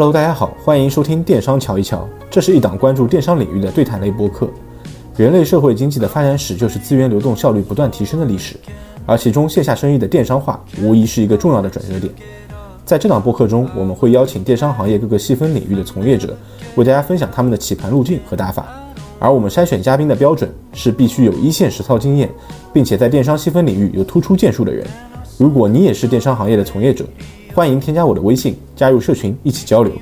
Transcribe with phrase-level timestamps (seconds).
[0.00, 2.08] Hello，大家好，欢迎收听电商瞧一瞧。
[2.30, 4.48] 这是一档关注电商领域的对谈类播客。
[5.14, 8.56] 人类社会经济的发展史就是资源流动效率不断提升的历史，
[9.04, 12.10] 而其中线下生意的电商化无疑是一个重要的转折点。
[12.86, 16.34] 在这档播客中，我们会邀请电商行业各个细分领域的从业者，
[16.76, 18.68] 为大家分享他们的起盘路径和打法。
[19.18, 22.30] 而我们筛选嘉宾的标准是必须有一线实操经验，
[22.72, 24.86] 并且在电商细分领域有突出建树的人。
[25.36, 27.04] 如果你也是电商行业的从业者，
[27.52, 29.92] 欢迎添加我的微信，加入社群一起交流。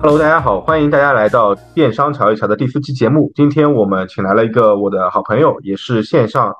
[0.00, 3.32] Hello，大家好，欢迎大家来到电商瞧一瞧的第四期节目。
[3.34, 6.54] 今天我们请来了一个我的好朋友，也是线上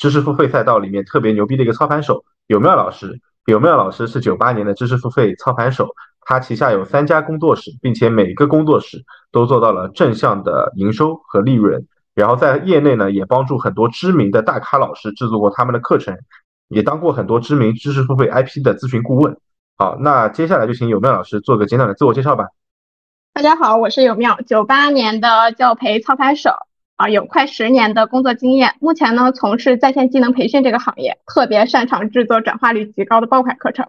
[0.00, 3.20] 知识付费赛道里面特别牛逼的一个操盘手，有妙老师。
[3.44, 5.88] 有妙老师是九八年的知识付费操盘手，
[6.22, 11.86] 他旗下有三家工作室，并且每个工作室都做到了正向的营收和利润。
[12.14, 16.16] 然后在业内呢，也帮助很多知名的大咖老师制作过他们的课程，
[16.68, 19.36] 也当过很多知名知识付费 IP 的咨询顾问。
[19.76, 22.46] 好，那接下来就请有妙老师做个简短的自我介绍吧。
[23.34, 26.52] 大家好，我是有妙，九八年的教培操盘手
[27.00, 28.74] 啊，有快十年的工作经验。
[28.78, 33.86] 目前呢，从事在线技能培训这个行业，特别擅长制作转化率极高的爆款课程。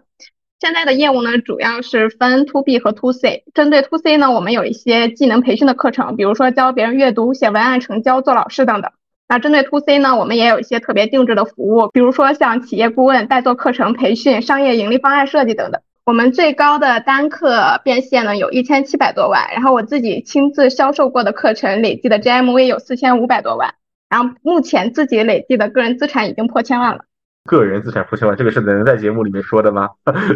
[0.58, 3.44] 现在的业务呢，主要是分 to B 和 to C。
[3.52, 8.90] 针对 to C 呢，我们有一些技能培训的课程，比如说教别人阅读、写文案、成交、做老师等等。
[9.28, 15.82] 那针对 to C 呢，我们也有一些特别定制的服务，比如说像企业顾问、代做课程培训、商业盈利方案设计等等。
[16.04, 23.74] 我们最高的单课变现呢有一千七百多万，然后我自己亲自销售过的课程累计的 GMV 有四千五百多万，
[24.10, 27.04] 然后目前自己累计的个人资产已经破千万了。
[27.44, 29.90] 个人资产破千万，这个是能在节目里面说的吗？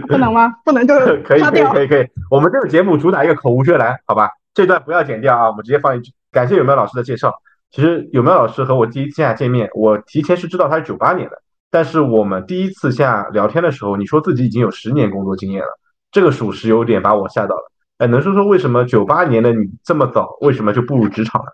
[0.09, 0.55] 不能吗？
[0.65, 0.95] 不能就
[1.27, 2.07] 可以可以可以可以。
[2.31, 4.31] 我们这个节目主打一个口无遮拦，好吧？
[4.55, 6.13] 这段不要剪掉啊，我们直接放一句。
[6.31, 7.35] 感谢有没有老师的介绍。
[7.73, 11.43] 其实有没有老师和我第一次见面，我提前是知道他是九八年的。
[11.77, 15.69] 但是我们第一次下聊天的时候，你说自己已经有十年工作经验了，
[16.11, 17.71] 这个属实有点把我吓到了。
[17.99, 21.49] 哎，能说说为什么九八年的你这么早，为什么就步入职场了？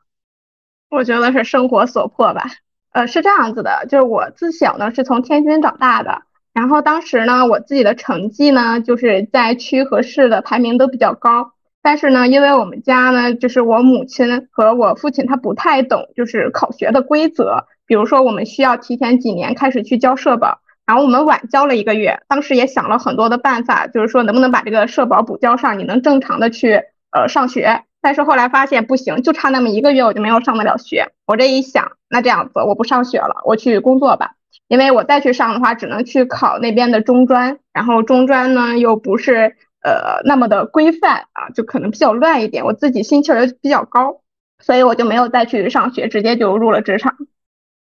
[0.91, 2.45] 我觉得是生活所迫吧。
[2.93, 6.23] 呃，是这样子的，就是我自小呢是从天津长大的，
[6.55, 17.67] 然后当时呢我自己的成绩呢就是在区和市的排名都比较高，但是呢因为我们家呢就是我母亲和我父亲他不太懂就是考学的规则。
[17.87, 22.21] 比如说，我们需要提前几年开始去交社保，然后我们晚交了一个月。
[22.29, 27.85] 当时也想了很多的办法，就是说能不能把这个社保补交上，你能正常的去呃上学。
[28.01, 31.13] 但是后来发现不行，就差那么一个月，我就没有上得了学。
[31.27, 34.33] 我这一想，那这样子我不上学了，我去工作吧。
[34.67, 39.55] 因为我再去上的话，只能去考那边的中专，然后中专呢又不是
[39.85, 42.65] 呃那么的规范啊，就可能比较乱一点。
[42.65, 44.23] 我自己心气儿又比较高，
[44.59, 47.15] 所以我就没有再去上学，直接就入了职场。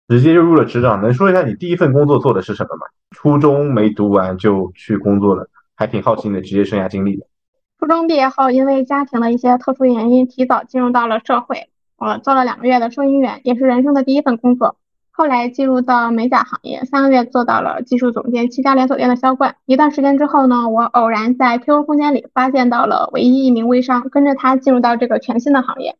[0.08, 2.86] 直接就入了职场，能说一下你第一份工作做的是什么吗？
[3.10, 7.26] 初中没读完就去工作了，还挺好奇你的职业生涯经历的。
[7.78, 11.68] 初中毕业后，因为家庭的一些特殊原因，提早进入到了社会。
[11.98, 14.76] 我做了两个月的收银员，也是人生的第一份工作。
[15.10, 19.56] 后来进入到美甲行业，三个月做到了技术总监，七家连锁店的销冠。
[19.66, 25.96] 一段时间之后呢，我偶然在 QQ 空间里发现到了唯一一名微商，跟着他进入到这个全新的行业。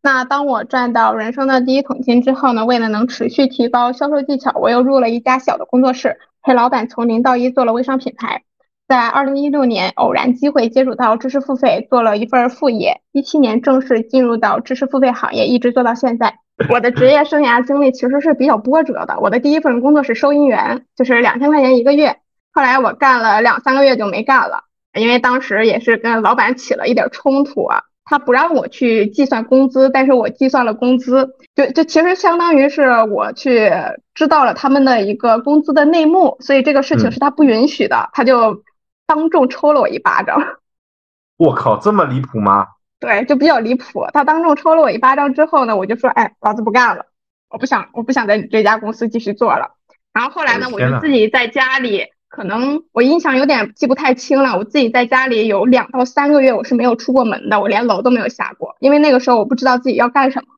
[0.00, 2.64] 那当我赚到人生的第一桶金之后呢？
[2.64, 8.42] 为了能持续提高销售技巧，我又入了一家小的工作室，陪老板从零到一做了微商品牌。
[8.86, 13.02] 在二零一六年偶然机会接触到知识付费，做了一份副业。
[13.12, 16.38] 一七年正式进入到知识付费行业，一直做到现在。
[16.70, 19.18] 我的职业生涯经历其实是比较波折的。
[19.20, 22.16] 我的第一份工作是收银员，就是两千块钱一个月。
[22.52, 24.64] 后来我干了两三个月就没干了，
[24.94, 27.82] 因为当时也是跟老板起了一点冲突啊。
[28.10, 33.70] 他不让我去计算工资，但是我计算了工资，就就其实相当于是我去
[34.14, 38.62] 知道了他们的一个工资的内幕，所以这个事情是他不允许的，他就
[39.06, 40.42] 当众抽了我一巴掌。
[41.36, 42.66] 我靠，这么离谱吗？
[42.98, 44.06] 对，就比较离谱。
[44.14, 47.04] 他当众抽了我一巴掌之后呢，我就说，哎，老子不干了，
[47.50, 49.72] 我不想，我不想在你这家公司继续做了。
[50.14, 52.06] 然后后来呢，我就自己在家里。
[52.28, 60.48] 可能我印象有点记不太清了，我自己在家里有两到三个月我是没有出过门的，我连楼都没有下过，因为那个时候我不知道自己要干什么。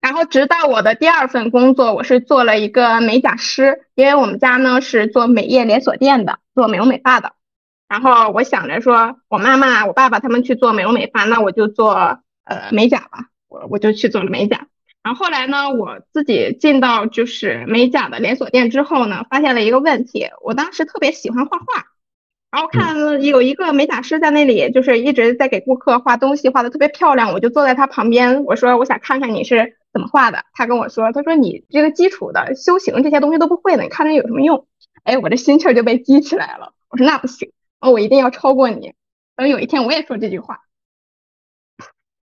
[0.00, 7.32] 然后直到我的第二份工作，我是做了一个美甲师，因为我们家呢是做美业连锁店的，做美容美发的。
[7.88, 11.94] 然后我想着说，我妈妈、我爸爸他们去做美容美发，那我就做
[12.44, 14.66] 呃美甲吧，我我就去做了美甲。
[15.02, 20.28] 然后后来呢，我自己进到就是美甲的连锁店之后呢，发现了一个问题。
[20.42, 21.86] 我当时特别喜欢画画，
[22.52, 27.32] 然后看有一个美甲师在那里，就是一直在给顾客画东西，画的特别漂亮。
[27.32, 30.44] 我就坐在他旁边，我说我想看看你是怎么画的。
[30.52, 34.66] 他跟我说，他说你这个基础的修行这些东西都不会的，你看着有什么用？
[35.02, 36.74] 哎，我这心气儿就被激起来了。
[36.88, 37.50] 我说那不行，
[37.80, 38.92] 我一定要超过你。
[39.34, 40.60] 等有一天我也说这句话。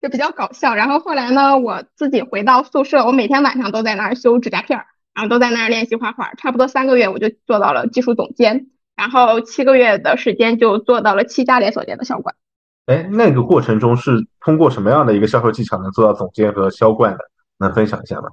[0.03, 8.67] 就比较搞笑，然后后来呢，我自己回到宿舍，我每天晚上都在那儿修指甲片儿，然后都在那儿练习画画，差不多三个月我就做到了技术总监，
[8.97, 12.35] 然后七个月的时间就做到了七家连锁店的销冠。
[12.87, 17.19] 哎，那个过程中是通过什么样的一个销售技巧能做到总监和销冠的？
[17.59, 18.31] 能分享一下吗？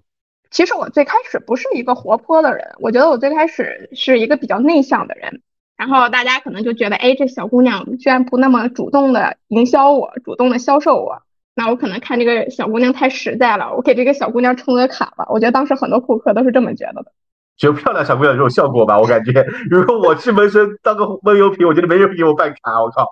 [0.49, 5.43] 其实我最开始不是一个活泼的人，我觉得我最开始是一个比较内向的人，
[5.77, 11.21] 然后大家可能就觉得，哎，这小姑娘居然不那么主动的营销我，主动的销售我。
[11.55, 15.25] 那我可能看这个小姑娘太实在了，我给这个小姑娘充个卡吧。
[15.29, 17.11] 我觉得当时很多顾客都是这么觉得的，
[17.57, 18.97] 就漂亮小姑娘这种效果吧。
[18.97, 22.81] 我感觉，如果我去纹身当个闷油瓶，我觉得没人给我办卡。
[22.81, 23.11] 我靠！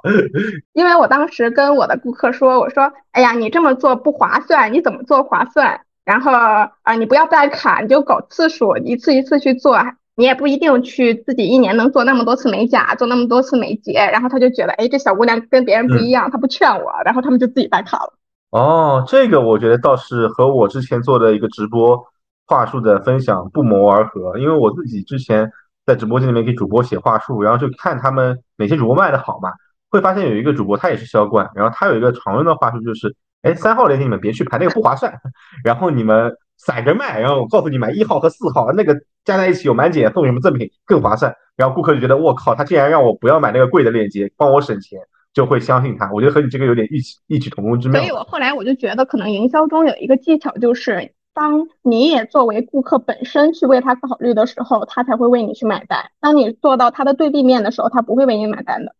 [0.71, 5.81] 因为我当时跟我的顾客说，我说，哎呀，你这么做不划算，你怎么做划算？
[6.05, 9.77] 然后啊，你不要办卡，你就搞次数，一次一次去做，
[10.15, 13.99] 你也不一定去自己一年能做那么多次美甲，做那么多次美睫。
[14.13, 18.13] 然后他就觉得，哎，这小姑娘跟别人不一样，他不劝我，然后他们就自己办卡了。
[18.49, 22.01] 哦，这个我觉得倒是和我之前做的一个直播
[22.45, 25.51] 话术的分享不谋而合，因为我自己之前
[25.85, 29.51] 在直播间里面给主播写话术，然后就看他们哪些主播卖的好嘛，
[29.89, 35.13] 会发现有一个主播他也是销冠，然后他有一个常用的话术就是，哎，三号链接你们别去排那个不划算，
[35.65, 38.95] 然后你们散着卖，然后我告诉你买一号和四号那个
[39.25, 45.01] 加在一起有满减送什么赠品更划算，然后顾客就觉得我靠，他竟然让我不要买那个贵的链接，帮我省钱。
[45.37, 48.01] 就会相信他，我觉得和你这个有点异曲异曲同工之妙。
[48.01, 56.03] 所以我后来我就觉得，可能营销中有一个技巧，就是当你也作为顾客本身去为他考虑的时候，他才会为你去买单。
[56.19, 58.95] 当你做到他的对立面的时候，他不会为你买单的。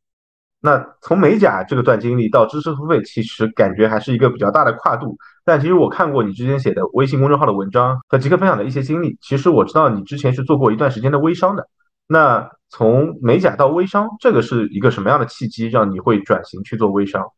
[0.61, 5.17] 那从美甲这个段经历到知识付费，其实感觉还是一个比较大的跨度。
[5.43, 11.67] 但其实我看过你之前写的微信公众号的文章和极客分享的一些经历，其实我知道你之前是做过一段时间的微商的。
[12.07, 17.31] 那从美甲到微商，这个是一个什么样的契机，让你会转型去做微商？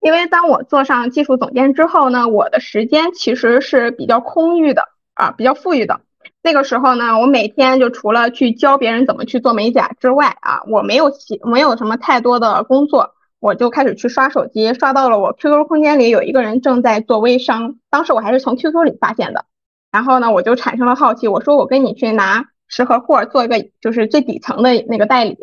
[0.00, 4.82] 因为当我做上技术总监之后呢，我的时间其实是比较空裕的
[5.14, 6.00] 啊，比较富裕的。
[6.42, 19.44] 那个时候呢，我每天就除了去教别人怎么去做美甲之外啊，我没有其没有什么太多的工作，我就开始去刷手机，刷到了我 QQ 空间里有一个人正在做微商，当时我还是从 QQ 里发现的，
[19.90, 22.46] 然后呢，我就产生了好奇，我说我跟你去拿。
[22.68, 25.36] 十盒货做一个就是最底层的那个代理，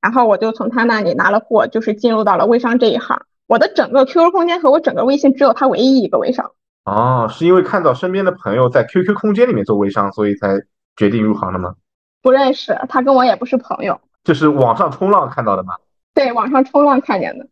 [0.00, 3.20] 然后我就从他那里拿了货，就是进入到了微商这一行。
[3.46, 6.52] 我的整个 QQ 空间和我整个微信只有他唯一一个微商。
[6.84, 10.60] 哦，是因为看到身边的朋友在 QQ 空间里面做微商，所以才
[10.96, 11.74] 决定入行的吗？
[12.22, 14.00] 不认识，他跟我也不是朋友。
[14.24, 15.74] 就是网上冲浪看到的吗？
[16.14, 17.46] 对，网上冲浪看见的。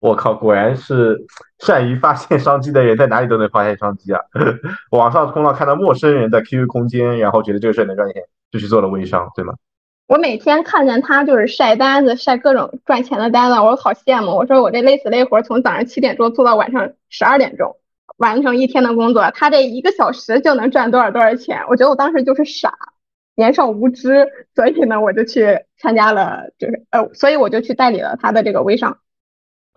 [0.00, 1.26] 我靠，果然是
[1.58, 4.20] 善于发现商机的人，在哪里都能发现商机啊！
[4.92, 8.22] 网上冲浪看到陌生人的 QQ 空间，然后觉得这个事能赚钱。
[8.50, 9.52] 就去做了微商，对吗？
[10.06, 14.34] 我每天看见他就是晒单子，晒各种赚钱的单子，我好羡慕。
[14.38, 17.76] 我说我这累死累活，从早上七点钟做到晚上十二点钟，
[18.16, 21.62] 完成一天的工作，他这一个小时就能赚多少多少钱？
[21.68, 22.72] 我觉得我当时就是傻，
[23.34, 28.96] 年少无知，所以呢，我就去参加了，就是呃，所以我就去代理了他的这个微商。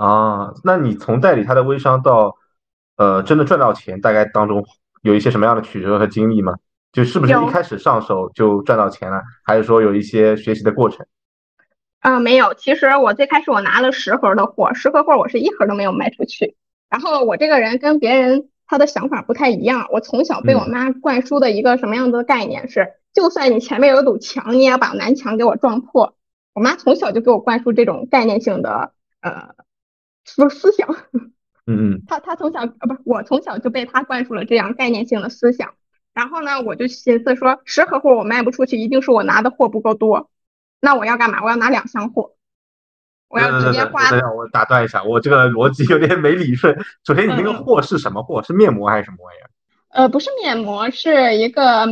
[0.01, 2.35] 啊，那你从代理他的微商到
[2.97, 4.65] 呃真的赚到钱，大概当中
[5.03, 6.55] 有一些什么样的曲折和经历吗？
[6.91, 11.05] 就是不是一开始上手就赚到钱了，还是说有一些学习的过程？
[11.99, 12.55] 啊，没有。
[12.55, 16.55] 其实我最开始我拿了十盒的货，十盒货我是一盒都没有卖出去。
[16.89, 19.87] 然后我这个人跟别人他的想法不太一样。
[19.91, 26.15] 我从小被我妈灌输的一个什么样子的概念是，就算你前面有堵墙，你也要把南墙给我撞破。
[26.55, 29.53] 我妈从小就给我灌输这种概念性的呃
[30.35, 30.87] 思思想。
[31.67, 32.01] 嗯嗯。
[32.07, 35.73] 他他从小呃不是我从小就被他灌输了这样概念性的思想。
[36.13, 40.29] 然后呢，我就寻思说，十盒货我卖不出去，一定是我拿的货不够多。
[40.81, 41.41] 那我要干嘛？
[41.43, 42.31] 我要拿两箱货，
[43.29, 44.01] 我要直接花。
[44.35, 46.77] 我打断一下，我这个逻辑有点没理顺。
[47.05, 48.43] 首先，你那个货是什么货？
[48.43, 49.47] 是面膜还是什么玩意儿？
[49.89, 51.85] 呃，不是面膜，是一个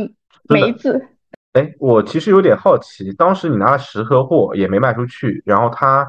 [0.48, 1.06] 梅子。
[1.54, 6.06] 哎，我其实有点好奇，当时你拿了十盒货也没卖出去，然后它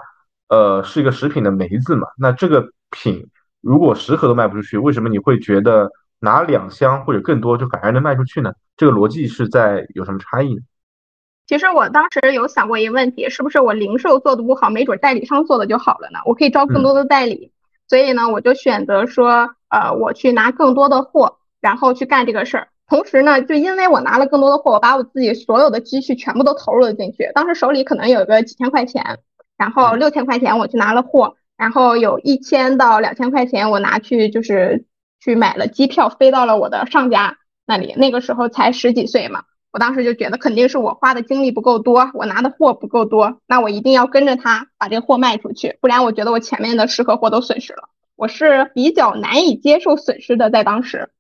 [0.51, 2.07] 呃是一个食品的梅子嘛？
[2.19, 3.25] 那这个品
[3.61, 5.89] 如果十盒都卖不出去，为什么你会觉得？
[6.23, 8.53] 拿两箱或者更多就反而能卖出去呢？
[8.77, 10.61] 这个逻辑是在有什么差异呢？
[11.47, 16.19] 其实我当时有想过一个问题，是不是我零售做的不好，没准代理商做的就好了呢？
[16.27, 17.51] 我可以招更多的代理，
[17.87, 22.67] 所以呢，我就选择说，呃，我去拿更多的货，然后去干这个事儿。
[22.87, 27.31] 同时呢，就因为我拿了更多的货，我把我自己所有的积蓄全部都投入了进去。
[27.33, 29.17] 当时手里可能有个几千块钱，
[29.61, 34.87] 然后六千块钱我去拿了货，然后有一千到两千块钱我拿去就是
[35.23, 37.37] 去买了机票飞到了我的上家
[37.67, 37.93] 那里。
[37.95, 47.83] 那个时候才十几岁嘛，我当时就觉得肯定是我花的精力不够多，我拿的货不够多，那我一定要跟着他把这个货卖出去，不然我觉得我前面的十盒货都损失了。
[48.15, 51.11] 我是比较难以接受损失的，在当时。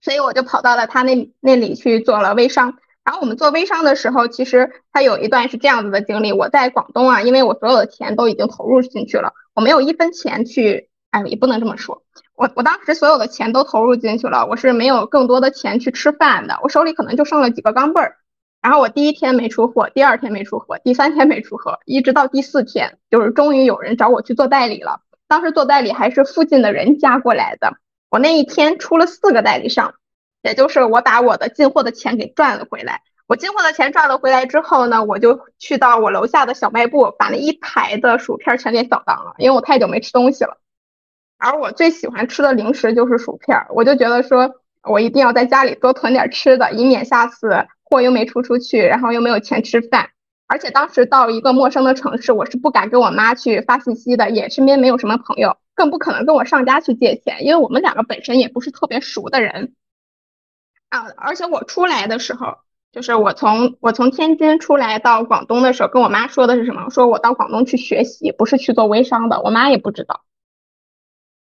[0.00, 2.78] 所以我就跑到了他那那里去做了微商。
[3.04, 6.32] 然后我们做微商的时候，其实他有一段是这样子的经历。
[6.32, 12.02] 我在广东啊，因为我所有的钱都已经投入进去了，我没有一分钱去，哎，也不能这么说。
[12.34, 16.58] 我我当时所有的钱都投入进去了，我是没有更多的钱去吃饭的。
[16.62, 18.16] 我手里可能就剩了几个钢镚儿。
[18.62, 25.00] 然后我第一天没出货，第二天没出货，第三天没出货，一直到第四天，就是终于有人找我去做代理了。
[25.28, 27.74] 当时做代理还是附近的人加过来的。
[28.10, 29.94] 我那一天出了四个代理商，
[30.44, 33.00] 也就是我把我的进货的钱给赚了回来。
[33.26, 40.58] 我进货的钱赚了回来之后呢，我就去到我楼下的小卖部，把那一排的薯片全给扫荡了，因为我太久没吃东西了。
[41.38, 50.10] 而我最喜欢吃的零食就是薯片，我就觉得说我一定要在家里多囤点吃的，以免下次货又没出出去，然后又没有钱吃饭。
[50.46, 55.56] 而且当时到一个陌生的城市，我是不敢跟我妈去发信息的，也身边没有什么朋友。
[55.74, 59.72] 更不可能跟我上家去借钱，因为我们两个本身也不是特别熟的人
[60.98, 61.06] 啊。
[61.16, 62.58] 而且我出来的时候，
[62.92, 66.88] 就是我从我从天津出来到广东的时候，跟我妈说的是什么？
[66.90, 69.40] 说我到广东去学习，不是去做微商的。
[69.42, 70.22] 我妈也不知道，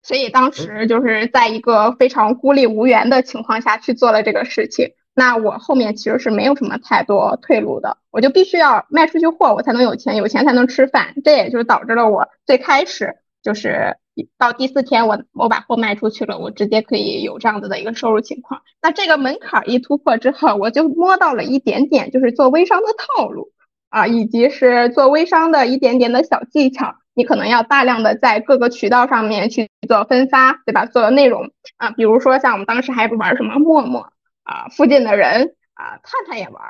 [0.03, 4.93] 所以当时就是在一个非常孤立无援的情况下去做了这个事情。
[5.15, 11.15] 那我后面其实是没有什么太多退路的，我就必须要卖出去货，我才能有钱，有钱才能吃饭。
[11.25, 13.97] 这也就是导致了我最开始就是。
[14.39, 18.63] 到第四天，我我把货卖出去了，我直接可以有这样子的一个收入情况。
[18.81, 23.53] 那这个门槛一突破之后，我就摸到了一点点，就是做微商的套路
[23.89, 26.97] 啊，以及是做微商的一点点的小技巧。
[27.15, 30.87] 你可能要大量的在各个渠道上面去做分发，对吧？
[30.87, 34.13] 做内容啊，比如说像我们当时还玩什么陌陌
[34.45, 36.63] 啊，附近的人啊，探探也玩，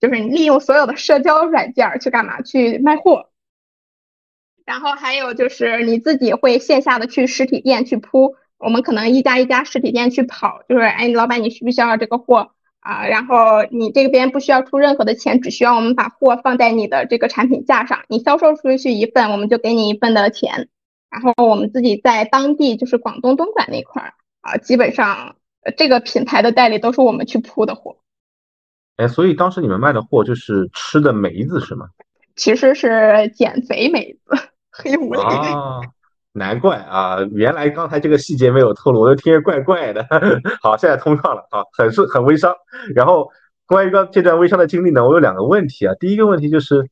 [0.00, 2.40] 就是你利用所有的社交软件去干嘛？
[2.40, 3.30] 去卖货。
[4.64, 13.06] 然后还有就是你自己会线下的去实体店去铺，我们可能一家一家实体店去跑，就是哎，老板你需不需要这个货啊？
[13.06, 20.68] 然后你这边不需要出任何的钱，只需要我们把货放在你的这个产品架上，你销售出去一份，我们就给你一份的钱。
[21.10, 25.36] 然后我们自己在当地就是广东东莞那块儿啊，基本上
[25.76, 27.98] 这个品牌的代理都是我们去铺的货。
[28.96, 31.86] 哎，所以当时你们卖的货就是吃的梅子是吗？
[32.34, 34.20] 其实是减肥梅子。
[34.76, 35.80] 黑五啊，
[36.32, 37.18] 难怪啊！
[37.32, 40.04] 原来刚才这个细节没有透露，我就听着怪怪的。
[40.60, 42.52] 好，现在通畅了啊，很是很微商。
[42.94, 43.28] 然后
[43.66, 45.94] 关于刚这段微商的经历呢，我有两个问题啊。
[46.00, 46.84] 第一个问题就是，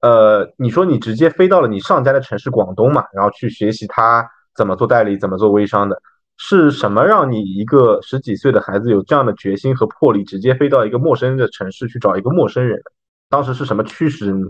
[0.00, 4.26] 呃，你说你直接飞到了你上家的城市广东嘛，然后去学习他
[4.56, 6.00] 怎么做代理，怎么做微商的，
[6.38, 12.80] 是什么让你一个十几岁的孩子有这样的决心和魄力，直接飞到一个陌生的城市去找一个陌生人？
[13.28, 14.42] 当时是什么驱使你？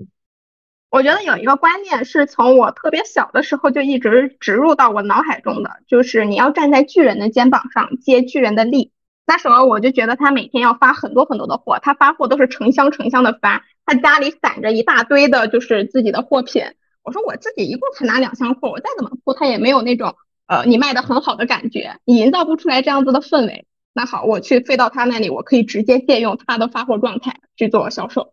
[0.88, 8.93] 我觉得有一个观念是从我特别小的时候就一直植入到我脑海中的，就是你要站在巨人的肩膀上接巨人的力。
[9.26, 16.62] 那时候我就觉得他每天要发很多很多的货，他发货都是成箱成箱的发，他家里散着一大堆的就是自己的货品。
[17.02, 20.14] 我说我自己一共才拿两箱货，我再怎么铺他也没有那种
[20.47, 23.66] 呃你卖的很好的感觉，你营造不出来这样子的氛围。
[23.93, 28.33] 那好，我去飞到他那里，我可以直接借用他的发货状态去做销售。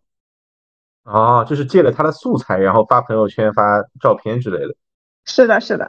[1.04, 4.74] 哦，就是借了他的素材，然后发朋友圈、发照片之类的。
[5.26, 5.86] 是的，是的。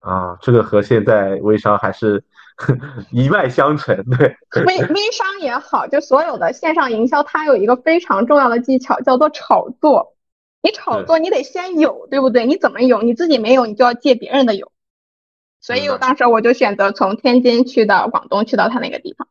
[0.00, 2.22] 啊，这个和现在微商还是
[3.10, 4.36] 一脉相承，对。
[4.66, 10.14] 微微商也好，就所有的线上营销，它有一个非常重要的技巧，叫做炒作。
[10.60, 12.44] 你炒作，你得先有，对不对？
[12.44, 13.00] 你怎么有？
[13.00, 14.70] 你自己没有，你就要借别人的有。
[15.62, 19.26] 所以我当时我就选择从天津去到广东，去到他那个地方。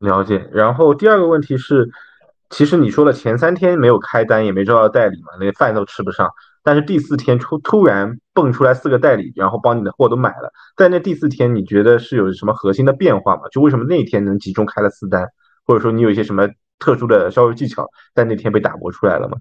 [0.00, 0.48] 了解。
[0.52, 1.92] 然后第二个问题是。
[2.50, 6.30] 其实你说了前三天没有开单，也没招到代理嘛，连饭都吃不上。
[6.62, 10.52] 但是第四天突突然蹦出来四个代理，然后帮你的货都买了。
[10.76, 13.42] 在那第四天，你觉得是有什么核心的变化吗？
[13.50, 15.28] 就为什么那一天能集中开了四单，
[15.66, 16.48] 或者说你有一些什么
[16.78, 19.36] 特殊的销售技巧，在那天被打磨出来了吗？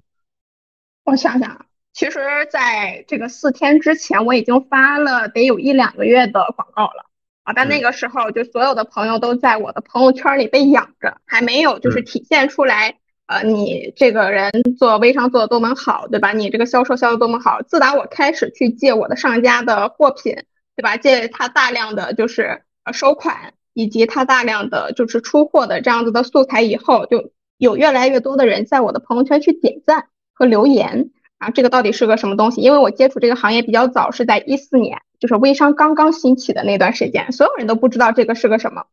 [1.06, 2.20] 我想想，其实
[2.50, 7.06] 在这个四天之前，我已经发了得有一两个月的广告了。
[7.44, 12.96] 啊，但那个时候就所有的朋友都在我的朋友圈里被养着，还没有就是体现出来。
[13.26, 16.34] 呃，你这个人做微商做的多么好，对吧？
[16.34, 17.62] 你这个销售销的多么好。
[17.62, 20.36] 自打我开始去借我的上家的货品，
[20.76, 20.98] 对吧？
[20.98, 32.60] 借他大量的就是呃收款，以及他大量的就是出货的这样子的素材以后，就有越来越多的人在我的朋友圈去点赞和留言啊，这个到底是个什么东西？
[32.60, 38.84] 因为我接触这个行业比较早，是在一四年，就是微商刚刚兴起的那段时间，所有人都不知道这个是个什么。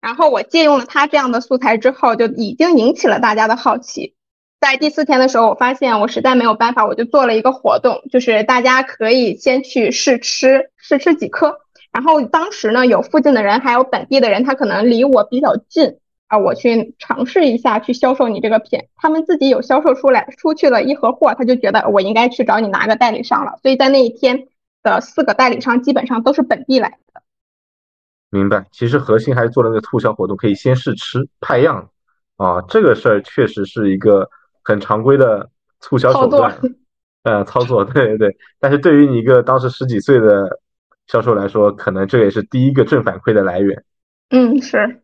[0.00, 4.14] 然后我借用了他这样的素材之后，就已经引起了大家的好奇。
[4.60, 11.58] 在第四天的时候，我发现我实在没有办法，我就做了一个活动，就是大家可以先去试吃，试吃几颗。
[11.90, 15.96] 然后当时呢，有附近的人，还有本地的人，他可能离我比较近
[16.28, 18.84] 啊，我去尝试一下去销售你这个品。
[18.94, 23.58] 他们自己有销售出来，出去了一盒货，他就觉得我应该去找你拿个代理商了。
[23.62, 24.46] 所以在那一天
[24.84, 27.22] 的四个代理商基本上都是本地来的。
[28.30, 31.90] 明白，其实核心还是做了那个促销活动，可以先试吃派样
[32.36, 34.30] 啊，这个事儿确实是一个
[34.62, 35.50] 很常规的
[35.80, 36.56] 促销手段，
[37.24, 38.36] 呃，操作， 对对对。
[38.60, 40.60] 但是对于你一个当时十几岁的。
[41.06, 43.84] 销售来说，可能这也是第一个正反馈的来源。
[44.30, 45.02] 嗯，是。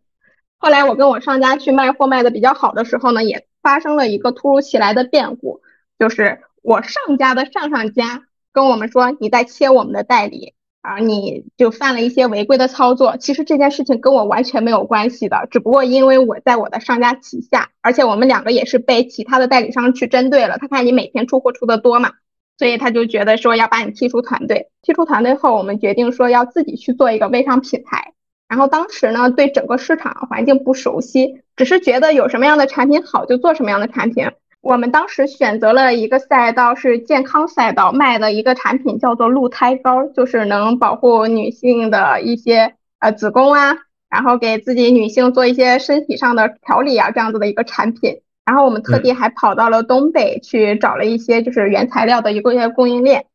[0.57, 5.61] 后来我跟我上家去卖货卖的比较好的时候呢，也发生了一个突如其来的变故，
[5.99, 13.17] 就是我上家的上上家跟我们说，你在切我们的代理啊，你就犯了一些违规的操作。
[13.17, 20.59] 其实这件事情跟我完全没有关系的，只不过因为我在我的商家旗下，而且我们两个也是被其他的代理商去针对了。
[20.59, 22.13] 他看你每天出货出的多嘛。
[22.59, 28.13] 所以他就觉得说要把你踢出团队，踢出团队后，我们决定说要自己去做一个微商品牌。
[28.49, 34.27] 然后当时呢，对整个市场环境不熟悉，只是觉得有什么样的产品好就做什么样的产品。
[34.63, 43.79] 我们当时选择了一个赛道是健康赛道，卖的一个产品叫做鹿胎膏，就是能保护女性的一些呃子宫啊，
[44.11, 48.21] 然后给自己女性做一些身体上的调理啊这样子的一个产品。
[48.45, 53.27] 然后我们特地还跑到了东北去找了一些就是原材料的一个些供应链，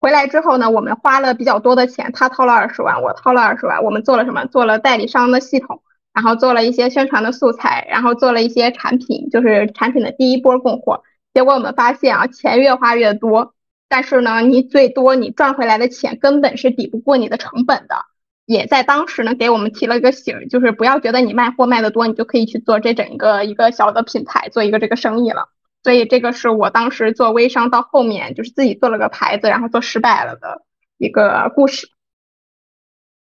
[0.00, 4.46] 回来之后呢，我们花了比较多的钱，他掏了二十万，我掏了二十万，我们做了什么？
[4.46, 5.82] 做了代理商的系统，
[6.14, 11.02] 然后做了一些宣传的素材，然后做了一些产品，就是产品的第一波供货。
[11.34, 13.54] 结果我们发现啊，钱越花越多，
[13.88, 17.96] 但是呢，你最多你赚回来的钱根本是抵不过你的成本的。
[18.46, 25.48] 也在当时呢，给我们提了一个醒，就是不要觉得你卖货卖的多，你就可以去做这整个一个小的品牌，做一个这个生意了。
[25.82, 30.62] 所以这个是我当时做微商到后面，就是自己做了个牌子，然后做失败了的
[30.98, 31.88] 一个故事。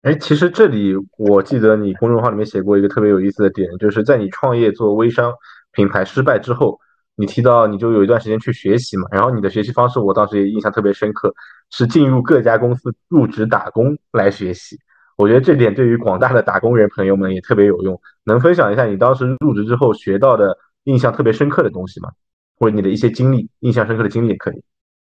[0.02, 5.32] 哎，其实这里我记得你公众号里面写过一个特别有意思的点，就是在你创业做微商
[5.70, 6.76] 品牌失败之后，
[7.14, 11.32] 你提到你就有一段时间去学习嘛，然后你的学习方式我当时也印象特别深刻，
[11.70, 14.76] 是进入各家公司入职打工来学习。
[15.16, 22.10] 我觉得这点对于广大的打工人朋友们也特别有用，能分享一下你当时入职之后学到的印象特别深刻的东西吗？
[22.58, 24.64] 或者你的一些经历，印象深刻的经历也可以。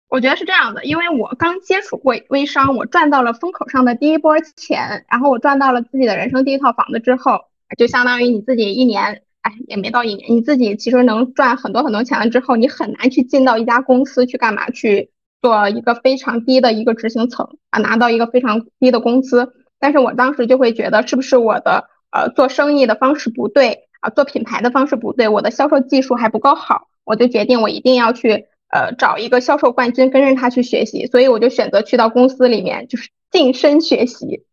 [0.09, 7.41] 我觉得是这样的，因为我刚接触过微商，我赚到了风口上的第一波钱，然后我赚到了自己的人生第一套房子之后，
[7.77, 14.71] 就相当于你自己一年，哎，也没到一年，你自己其实能赚很多很多钱了之后，你很难去进到一家公司去干嘛？
[14.71, 15.11] 去
[15.43, 19.53] 做一个非常低的一个执行层啊，拿到一个非常低的工资。
[19.79, 31.07] 但是我当时就会觉得，是不是我的呃做生意的方式不对啊，做品牌的方式不对，我的销售技术还不够好，我就决定我一定要去呃找一个销售冠军，跟着他去学习。
[31.07, 34.43] 所以我就选择去到公司里面，就是晋升学习。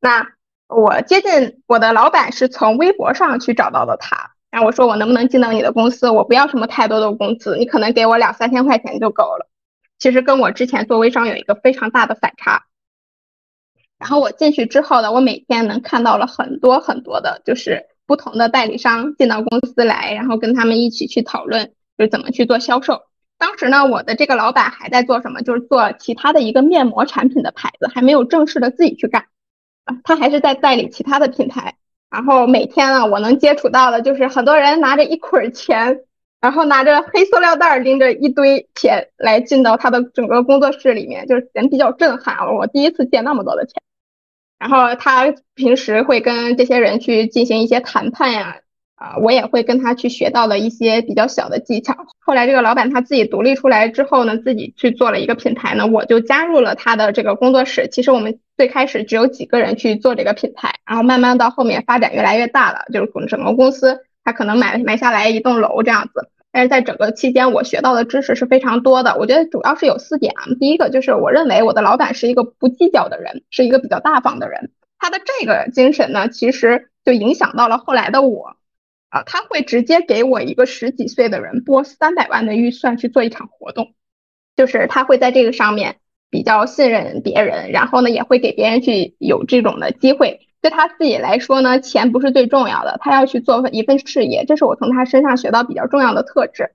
[0.00, 0.26] 那
[0.68, 6.10] 我接近我的老板是从微博上去找到的他，然后我说我能不能进到你的公司？
[6.10, 9.48] 我不要什么太多的工资，你可能给我两三千块钱就够了。
[9.98, 12.64] 其实跟我之前做微商有一个非常大的反差。
[13.96, 23.02] 然后我进去之后呢，我每天能看到了很多很多的，就是不同的代理商进到公司来，然后跟他们一起去讨论，就是怎么去做销售。
[23.44, 25.42] 当时呢，我的这个老板还在做什么？
[25.42, 29.26] 就是做其他的一个面膜产品的牌子，还没有正式的自己去干
[29.84, 31.74] 啊，他还是在代理其他的品牌。
[32.10, 36.00] 然后每天呢，我能接触到的就是很多人拿着一捆钱，
[36.40, 42.54] 然后拿着黑塑料袋拎着一堆钱来进到他的整个工作室里面，就是人比较震撼。
[42.56, 43.74] 我第一次见那么多的钱。
[44.58, 48.56] 然后他平时会跟这些人去进行一些谈判呀，
[49.04, 51.94] 啊我也会跟他去学到了一些比较小的技巧。
[52.20, 57.88] 后来这个老板他自己独立出来之后呢，自己去做了一个品牌呢，我就加入了他的这个工作室。
[57.90, 66.30] 其实我们最开始只有几个人去做这个品牌，然后慢慢到后面发展越来越大了，就是整个公司他可能买买下来一栋楼这样子。
[66.50, 69.16] 但是在整个期间，我学到的知识是非常多的。
[69.18, 70.46] 我觉得主要是有四点啊。
[70.60, 74.70] 第一个就是我认为我的老板是一个不计较的人，是一个比较大方的人。
[75.00, 78.56] 他的这个精神呢，其实就影响到了后来的我
[79.14, 79.22] 啊。
[79.24, 83.94] 他会直接给我一个十几岁的人拨三百万的预算去做一场活动，
[84.56, 85.96] 就是他会在这个上面
[86.30, 90.40] 比较信任别人，然后呢也会给别人去有这种的机会。
[90.60, 96.70] 对他自己来说呢，钱不是最重要的，他要去做一份事业，这是我从他身上学到比较重要的特质。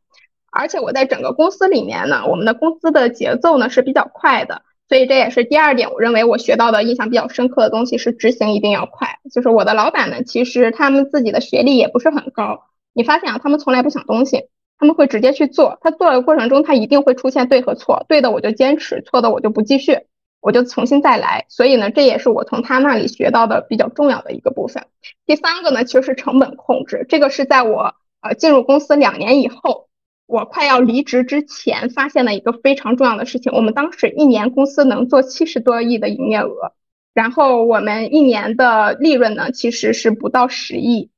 [0.51, 9.19] 而且我在整个公司里面呢，我们的公司的节奏呢是比较快的，所以这也是第二点，我认为我学到的印象比较深刻的东西是执行一定要快。
[9.31, 14.49] 就是我的老板呢，其实他们自己的学历也不是很高，你发现啊，他们从来不想东西，
[14.79, 15.77] 他们会直接去做。
[15.81, 19.99] 他做的过程中，他一定会出现对和错，对的我就坚持，错的我就不继续。
[20.41, 24.85] 我就重新再来，所以呢，这也是我从他那里学到的比较重要的一个部分。
[25.25, 29.88] 第三个呢，其实是成本控制，这个是在我呃进入公司两年以后，
[30.29, 33.51] 我快要离职之前发现了一个非常重要的事情。
[33.51, 36.73] 我们当时一年公司能做七十多亿的营业额，
[37.15, 41.09] 然后我们一年的利润呢，其实是不到十亿，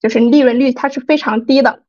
[0.00, 1.84] 就是利润率它是非常低的。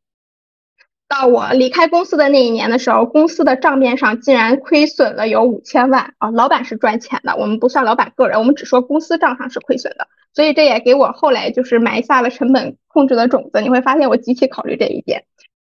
[1.07, 6.29] 到我离开公司的那一年的时候，公司的账面上竟然亏损了有五千万啊！
[6.29, 10.07] 老板是赚钱的，我们不算老板个人，我们只说公司账上是亏损的。
[10.35, 13.59] 所以这也给我后来就是埋下了成本控制的种子。
[13.61, 15.25] 你会发现我极其考虑这一点。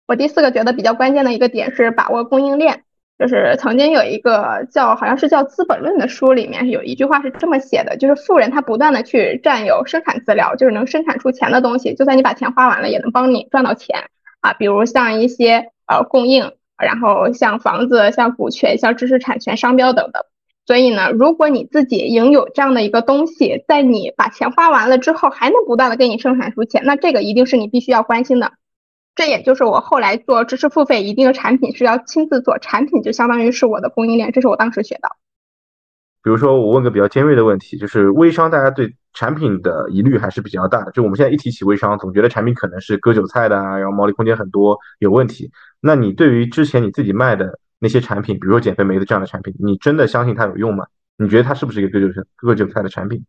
[0.06, 2.82] 我第四个觉得比较关键的一个点是把握供应链，
[3.18, 14.04] 就是曾经有一个叫好像是叫《资本论》的书里面有一句话是这么写的，就是富人他不断的去占有生产资料，就是能生产出钱的东西，就算你把钱花完了，也能帮你赚到钱。
[14.40, 20.22] 啊，比如像一些呃供应，然后像房子、像股权、像知识产权、商标等等。
[20.66, 28.52] 所以呢，如果你自己拥有这样的一个东西，在你把钱花完了之后，还能不断的给你生产出钱，那这个一定是你必须要关心的。
[29.16, 35.08] 这也就是我后来做知识付费，一定的产品是要亲自做，产品就相当于是我的供应链，这是我当时学的。
[36.22, 38.94] 比如说，我问个比较尖锐的问题，就是微商，大家对。
[39.18, 45.50] 产品的疑虑还是比较大的，就我们现在一提起微商，总觉得产品可能是割韭菜的啊，然后毛利空间很多，有问题。
[45.80, 50.84] 那你对于之前你自己卖的那些产品，比如说减肥梅子这样的产品，你真的相信它有用吗？
[51.16, 53.24] 你觉得它是不是一个割韭菜割韭菜的产品？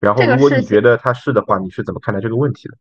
[0.00, 2.78] 然后如果你觉得它是的话，你是怎么看待这个问题的？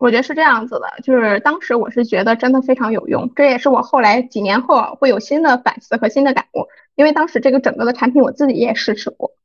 [0.00, 9.36] 我觉得是这样子的，就是当时我是觉得真的非常有用，这也是我后来几年后会有新的反思和新的感悟，因为当时这个整个的产品我自己也试吃过。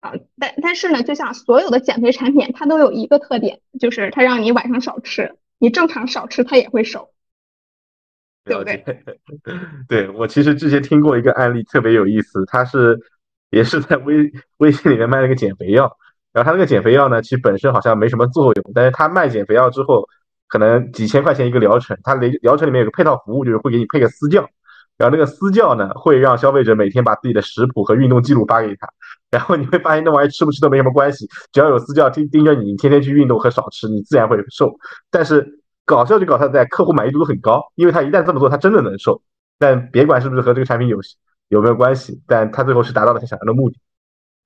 [0.00, 7.10] 啊但但是呢，就像所有的减肥产品，它都有一个特点，就是它让你晚上少吃，你正常少吃，它也会瘦，
[8.44, 8.84] 对不对？
[9.88, 12.98] 对我其实之前听过一个案例，特别有意思，他是
[13.50, 15.96] 也是在微微信里面卖了个减肥药，
[16.36, 20.06] 然后他那个减肥药呢，其实本身好像没什么作用，但是他卖减肥药之后，
[20.48, 24.46] 可能几千块钱一个疗程，他疗疗程里面有个配套服务，就是会给你配个私教。
[24.98, 28.86] 然后那个私教呢，会让消费者每天把自己的食谱和运动记录发给他，
[29.30, 34.76] 然后你会发现那玩意吃不吃都没什么关系，只要有私教盯盯着你，你天天去运动和少吃，你自然会瘦。
[35.10, 39.22] 但是搞笑就搞笑在客户满意度很高，因为他一旦这么做，他真的能瘦。
[39.58, 40.98] 但别管是不是和这个产品有
[41.48, 43.78] 有没有关系，但他最后是达到了他想要的目的。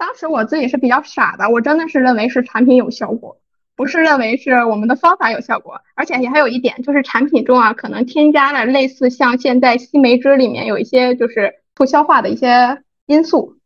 [0.00, 3.36] 当时我自己是比较傻的，我真的是认为是产品有效果。
[3.76, 13.56] 不是认为是我们的方法有效果，而且也还有一点就是产品中啊，可能添加了类似像现在西梅汁里面有一些就是促消化的一些因素。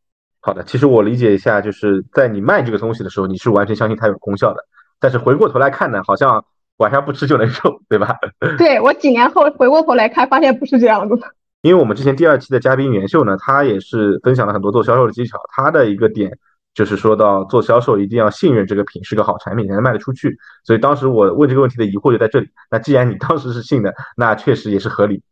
[0.40, 4.64] 好的，其实我理解一下，就是在你卖这个东西的时候，你是完全相信它有功效的，
[5.00, 6.44] 但是回过头来看呢，好像
[6.78, 8.16] 晚上不吃就能瘦，对吧？
[8.58, 11.26] 对我几年后回过头来看，发现不是这样子的。
[11.64, 16.38] 因为我们之前第二期的嘉宾袁秀呢，他也是分享了很多做销售的技巧，他的一个点。
[16.74, 20.36] 就是说到做销售，一定要信任这个品是个好产品，才能卖得出去。
[20.64, 22.48] 所以当时我问这个问题的疑惑就在这里。
[22.68, 25.22] 那既然你当时是信的，那确实也是合理。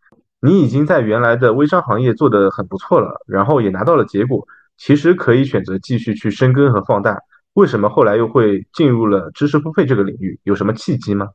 [0.41, 4.47] 你已经在原来的微商行业做得很不错了，然后也拿到了结果，
[4.79, 7.19] 其实可以选择继续去深耕和放大。
[7.55, 10.39] 为什么后来又会进入了知识付费这个领域？
[10.45, 11.29] 有什么契机吗？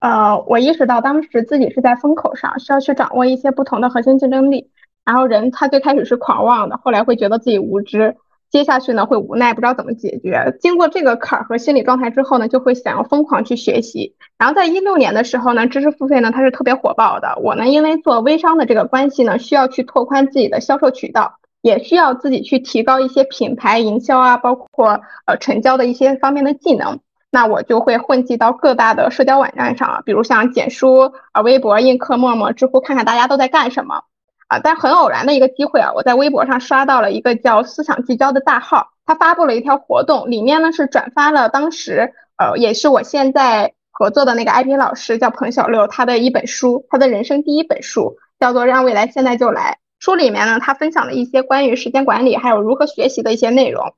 [0.00, 4.70] 呃，我意识到当时自己是在风口上，需要去掌握一些不同的核心竞争力。
[5.04, 8.16] 然后人他最开始是狂妄的，后来会觉得自己无知。
[8.50, 10.56] 接下去呢会无奈，不知道怎么解决。
[10.60, 14.14] 经过这个坎儿和心理状态之后呢，就会想要疯狂去学习。
[14.38, 17.38] 然后在一六年的时候呢，知识付费呢它是特别火爆的。
[17.42, 27.00] 我呢因为做微商的这个关系呢，需要去拓宽自己的销售渠道，也需要自己去提高一些品牌营销啊，包括呃成交的一些方面的技能。
[27.30, 34.02] 那我就会混迹到各大的社交网站上，比如像简书啊、微博、映客、陌陌、知乎，看看大家都在干什么。
[34.48, 49.76] 啊，但很偶然的一个机会啊，我在微博上刷到了一个叫“思想聚焦”的大号，他发布了一条活动，里面呢是转发了当时呃，也是我现在合作的那个 IP 老师叫彭小六，他的一本书，他的人生第一本书叫做《让未来现在就来》。
[50.02, 53.92] 书里面呢，他分享了一些关于时间管理还有如何学习的一些内容，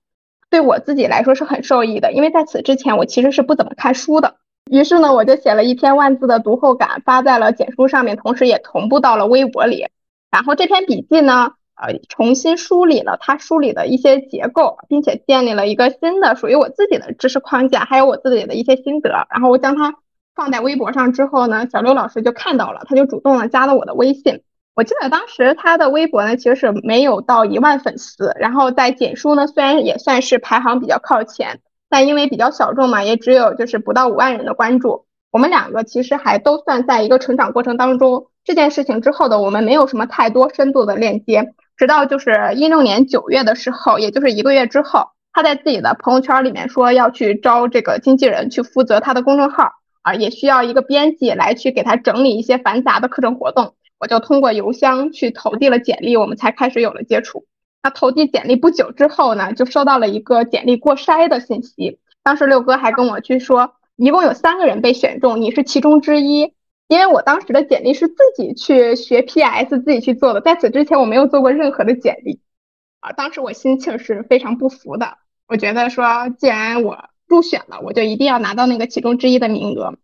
[0.51, 4.35] 对我自己来说是很受益的，因为在此之前我其实是不怎么看书的。
[4.71, 9.87] 于是呢，我就写了一篇万字的读后感，发在了简书上面，同时也同步到了微博里。
[10.31, 19.09] 然后这篇笔记呢，呃重新梳理了他梳理的一些结构，并且建立了一个新的属于我自己的知识框架，还有我自己的一些心得。
[19.31, 19.95] 然后我将它
[20.37, 24.43] 放在微博上之后呢，小刘老师就看到了，他就主动的加了我的微信。
[24.81, 35.05] 我记得当时他的微博呢，其实是没有到一万粉丝，然后在简书呢，虽然也算是排行比较靠前，但因为比较小众嘛，也只有就是不到五万人的关注。
[35.31, 38.29] 我们两个其实还都算在一个成长过程当中。
[38.43, 53.75] 这件事情之后的我们没有什么太多深度的链接，直到就是一六年九月的时候，也就是一个月之后，他在自己的朋友圈里面说要去招这个经纪人去负责他的公众号啊，也需要一个编辑来去给他整理一些繁杂的课程活动。
[54.01, 57.45] 我就通过邮箱去投递了简历，我们才开始有了接触。
[57.83, 61.99] 那投递简历不久之后呢，就收到了一个简历过筛的信息。
[62.23, 66.55] 当时六哥还跟我去说，一共有三个人被选中，你是其中之一。
[66.89, 72.41] 因为我当时的简历是自己去学 PS 自己去做的，在此之前我没有做过任何的简历。
[73.01, 75.19] 啊，当时我心情是非常不服的。
[75.47, 79.95] 我觉得说，既然我入选了，我就一定要拿到那个其中之一的名额。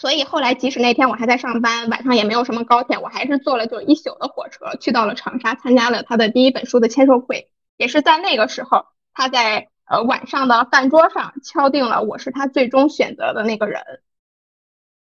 [0.00, 7.50] 所以后来，即使那天我还在上班，晚上也没有什么高铁，我还是坐了就一宿的火车去到了长沙，参加了他的第一本书的签售会。
[7.76, 13.82] 也是在那个时候，他在呃晚上的饭桌上敲定了我是他最终选择的那个人。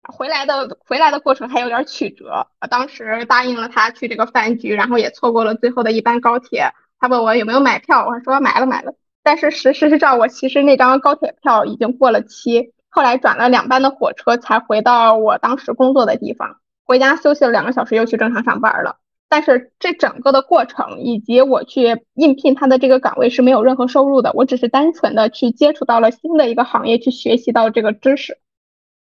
[0.02, 6.74] 回来的回来的过程还有点曲折，当时答应了他去这个饭局，然后也错过了最后的一班高铁。
[7.00, 12.74] 他问我有没有买票，我说买了买了，但是实事实上我其实那张高铁票已经过了期。
[12.94, 18.96] 后来转了两班的火车才回到我当时工作的地方，回家休息了两个小时，又去正常上班了。
[19.30, 28.36] 但是这整个的过程以及我去应聘他的这个岗位是没有任何收入的，我只是单纯的去接触到了新的一个行业，去学习到这个知识。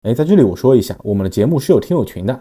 [0.03, 2.37] 哎，在这里我说一下，我们的节目是有听友群的，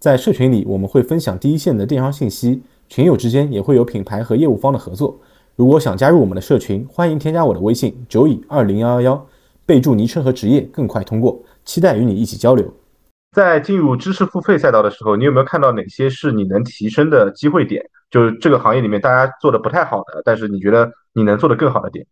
[0.00, 5.16] 在社群里我们会分享第一线的电商信息，群友之间也会有品牌和业务方的合作。
[5.54, 9.26] 如果想加入我们的社群，欢迎添加我的微信九乙二零幺幺幺。
[9.70, 12.74] 备注昵称和职业更快通过，期待与你一起交流。
[13.30, 17.88] 在进入知识付费赛道的时候，你有没有看到哪些是你能提升的机会点？
[18.10, 22.04] 就是这个行业里面大家做的不太好的，但是你觉得你能做的更好的点？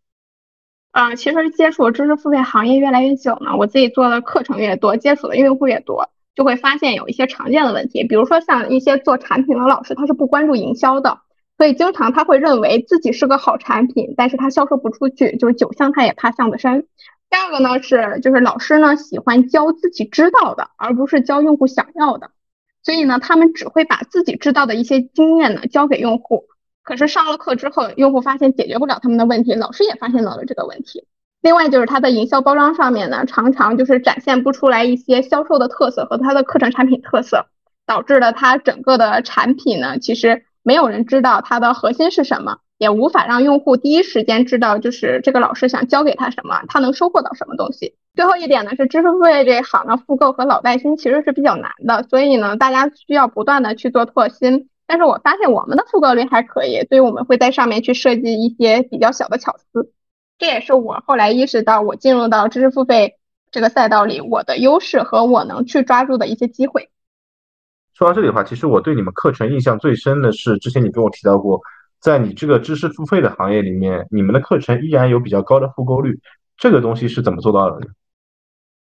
[0.92, 8.06] 嗯，其实接触知识付费行业越来越久呢，我自己做的课程越多，接触的用户越多，就会发现有一些常见的问题。
[8.06, 11.18] 比如说像一些做产品的老师，他是不关注营销的，
[11.56, 16.86] 所以经常他会认为自己是个好产品，但是他销售不出去，就是酒香他也怕巷子深。
[17.30, 22.30] 第二个呢是，就是老师呢喜欢教自己知道的，而不是教用户想要的，
[22.82, 26.44] 所以呢，他们只会把自己知道的一些经验呢教给用户。
[26.82, 31.06] 可是上了课之后，用户发现解决不了他们的问题，老师也发现到了这个问题。
[31.42, 37.46] 另外就是他的营销包装上面呢，常常就是展现不出来一些销售的特色和他的课程产品特色，
[37.86, 42.58] 导致了他整个的产品呢，其实没有人知道它的核心是什么。
[42.78, 47.96] 也无法让用户第一时间知道，就是这个老师想教给他什么，他能收获到什么东西。
[48.14, 54.68] 最后一点呢，是知识付费这一行呢，复购和老带新其实是比较难的，所以呢，大家需要不断的去做拓新。
[54.86, 59.92] 但是我发现我们的复购率还可以，所以我们会在上面去设计一些比较小的巧思。
[60.38, 63.16] 这也是我后来意识到，我进入到知识付费
[63.50, 66.90] 这个赛道里，我的优势和我能去抓住的一些机会。
[67.92, 71.60] 说到这里的话，其实我对你们课程印象最深的是，之前你跟我提到过。
[72.00, 76.20] 在你这个知识付费的行业里面，你们的课程依然有比较高的复购率，
[76.56, 77.86] 这个东西是怎么做到的呢？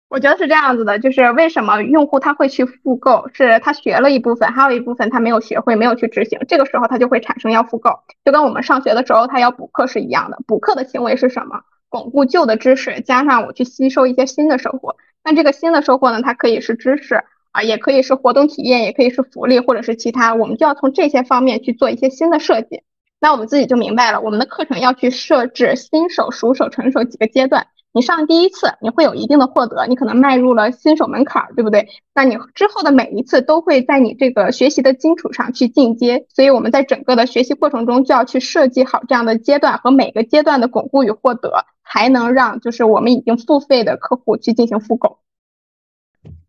[0.08, 7.90] 我觉得是这样子的，就是为什么用户他会去复购，是他学了一部分，还有一部分他没有学会，没有去执行，这个时候他就会产生要复购，
[8.24, 10.38] 就跟我们上学的时候他要补课是一样的。
[10.46, 11.60] 补课的行为是什么？
[11.90, 14.96] 巩固旧的知识，加上我去吸收一些新的收获。
[15.24, 22.82] 那这个新的收获呢，它可以是知识啊，也可以是活动体验，也可以是福利，或者是其他，我们就要从这些方面去做一些新的设计。
[23.20, 27.66] 那我们自己就明白了，我们的课程要去设置新手、熟手、成熟几个阶段。
[27.92, 31.88] 你上第一次，你会有一定的获得，你可能迈入了新手门槛，对不对？
[32.14, 36.26] 那你之后的每一次都会在你这个学习的基础上去进阶。
[36.28, 45.18] 所以我们在整个的学习过程中就要去设计好这样的阶段和每个阶段的巩固与获得，才能让就是我们已经付费的客户去进行复购。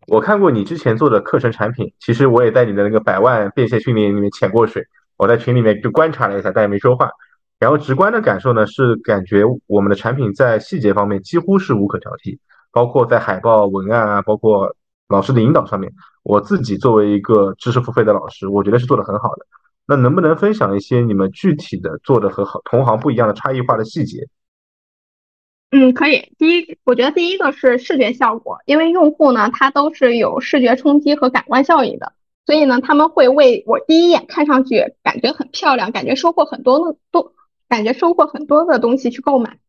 [0.07, 4.85] 我看过你之前做的课程产品，其实我也在你的那个百万变现训练营里面潜过水。
[5.19, 7.11] 我在群里面就观察了一下，但也没说话。
[7.59, 12.39] 然后直观的感受呢，是感觉我们的产品在细节方面几乎是无可挑剔，
[12.71, 14.73] 包括在海报文案啊，包括
[15.09, 15.91] 老师的引导上面，
[16.23, 19.45] 我自己作为一个知识付费的老师，我觉得是做的很好的。
[19.85, 24.25] 那能不能分享一些你们具体的做的和同行不一样的差异化的细节？
[25.71, 26.31] 嗯，可以。
[26.37, 32.13] 第一，我觉得第一个是视觉效果，因为用户呢，他都是有视觉冲击和感官效应的。
[32.49, 37.33] 所以呢，他们会为我第一眼看上去感觉很漂亮，感觉收获很多的多，
[37.67, 39.59] 感觉收获很多的东西去购买。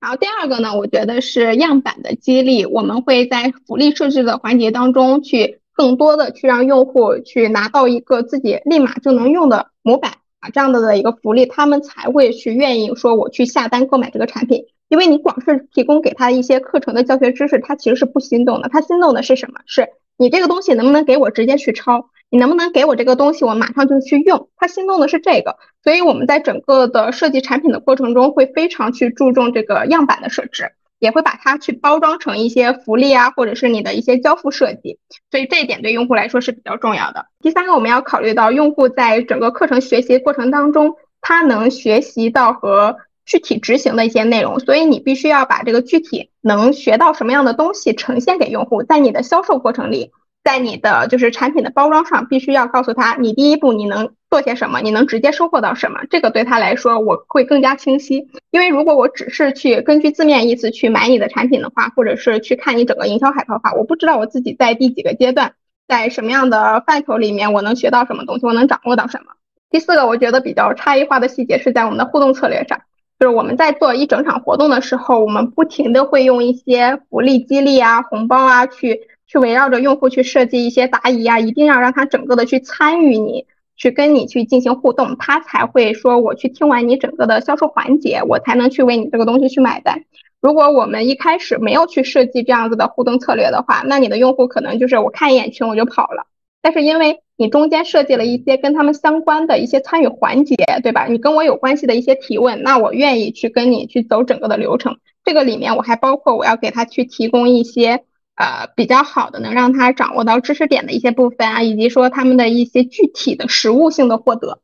[0.00, 14.66] 然后第二个呢，我觉得是样板的激励，我们会在福利设置的环节当中去更多的去让用户去拿到一个自己立马就能用的模板啊，这样的的一个福利，他们才会去愿意说我去下单购买这个产品。
[14.86, 19.58] 因为你光是提供给他一些课程的教学知识，他其实是不心动的，他心动的是什么？
[19.66, 22.10] 是你这个东西能不能给我直接去抄？
[22.30, 24.48] 你能不能给我这个东西，我马上就去用？
[24.56, 34.98] 他心动的是这个，所以我们在整个的设计产品的过程中，会非常去注重这个样板的设置，也会把它去包装成一些福利啊，或者是你的一些交付设计。
[35.30, 37.26] 所以这一点对用户来说是比较重要的。
[37.40, 50.12] 第三个，我们要考虑到用户在整个课程学习过程当中，他能学习到和具体执行的一些内容，所以你必须要把这个具体能学到什么样的东西呈现给用户，在你的销售过程里。
[50.44, 58.28] 在你的就是产品的包装上，必须要告诉他，你第一步你能做些什么，你能直接收获到什么，这个对他来说我会更加清晰。
[58.50, 65.54] 因为如果我只是去根据字面意思去买你的产品的话，或者是去看你整个营销海报的话，我不知道我自己在第几个阶段，
[65.88, 69.32] 在什么样的范畴里面我能学到什么东西，我能掌握到什么。
[69.70, 72.82] 第四个，我觉得比较差异化的细节是在我们的互动策略上，
[73.24, 79.00] 就是我们在做一整场活动的时候，我们不停的会用一些福利激励啊、红包啊去。
[79.26, 90.04] 去围绕着用户去设计一些答疑啊，一定要让他整个的去参与你，去跟你去进行互动，他才会说我去听完你整个的销售环节，我才能去为你这个东西去买单。
[90.42, 96.26] 如果我们一开始没有去设计这样子的互动策略的话，那你的用户可能就是我看一眼群我就跑了。
[96.64, 101.04] 但是因为你中间设计了一些跟他们相关的一些参与环节，对吧？
[101.08, 104.96] 你跟我有关系的一些提问，那我愿意去跟你去走整个的流程。
[105.22, 108.04] 这个里面我还包括我要给他去提供一些。
[108.36, 114.58] 呃，比较好的能让他掌握到知识点的一些部分啊，以及说他们的一些具体的实物性的获得。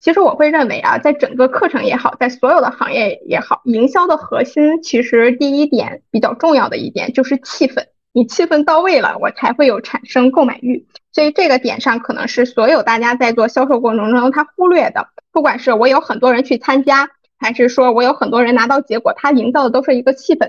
[0.00, 7.84] 其实我会认为啊，在整个课程也好，在所有的行业也好，营销的核心其实第一点比较重要的一点就是气氛，
[8.14, 10.86] 你气氛到位了，我才会有产生购买欲。
[11.10, 20.48] 所以这个点上可能是所有大家在做销售过程中他忽略的，不管是我有很多人去参加，还是说我有很多人拿到结果，他营造的都是一个气氛。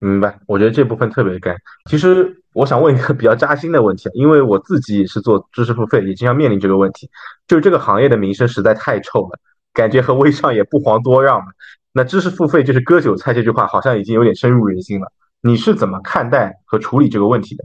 [0.00, 1.56] 明白，我觉得这部分特别干。
[1.88, 7.08] 其实我想问一个比较扎心的问题，因为我自己也是做知识付费，也经常面临这个问题，
[7.46, 9.38] 就是这个行业的名声实在太臭了，
[9.72, 11.40] 感觉和微商也不遑多让。
[11.92, 15.10] 那知识付费就是割韭菜这句话，好像已经有点深入人心了。
[15.40, 17.64] 你是怎么看待和处理这个问题的？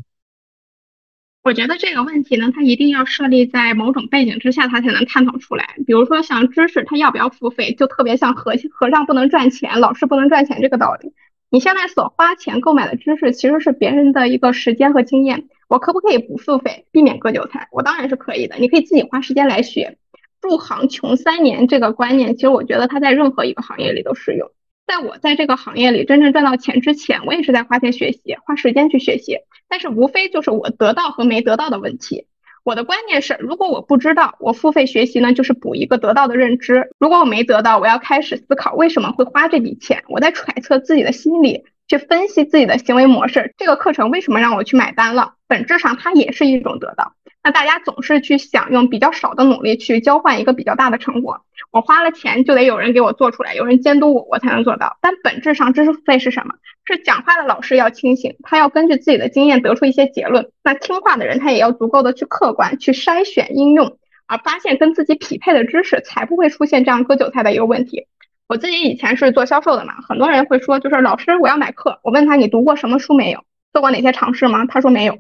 [1.44, 5.76] 我觉得这个问题呢，它一定要设立在某种背景之下，它才能探讨出来。
[5.88, 11.14] 比如说像知识，它要不要付费，就特别像和和尚不能赚钱，老师不能赚钱这个道理。
[11.50, 15.50] 你现在所花钱购买的知识，其实是别人的一个时间和经验。
[15.68, 17.68] 我可不可以不付费，避免割韭菜？
[17.72, 18.58] 我当然是可以的。
[18.58, 19.98] 你可以自己花时间来学。
[20.42, 24.52] 入行穷三年这个观念，其实我觉得它在任何一个行业里都适用。
[24.88, 29.38] 在我在这个行业里真正赚到钱之前，我也是在花钱学习，花时间去学习。
[29.70, 32.26] 但是无非就是我得到和没得到的问题。
[32.64, 36.90] 我的观念是，如果我不知道，我付费学习呢，就是补一个得到的认知。
[37.00, 40.04] 如果我没得到，我要开始思考为什么会花这笔钱。
[40.10, 43.56] 我在揣测自己的心理，去分析自己的行为模式。
[43.58, 45.36] 这个课程为什么让我去买单了？
[45.48, 47.16] 本质上它也是一种得到。
[47.44, 51.42] 那大家总是去想用比较少的努力去交换一个比较大的成果。
[51.72, 54.98] 我花了钱就得有人给我做出来，有人监督我，我才能做到。
[55.02, 56.54] 但本质上知识付费是什么？
[56.86, 60.52] 是讲话的老师要清醒，他要根据自己的经验得出一些结论。
[60.64, 68.08] 那听话的人他也要足够的去客观去筛选应用，而发现跟自己匹配的知识，才不会出现这样割韭菜的一个问题。
[68.48, 74.66] 我自己以前是做销售的嘛，很多人会说，就是老师我要买课，我问他你读过什么书没有，做过哪些尝试吗？
[74.66, 75.20] 他说没有。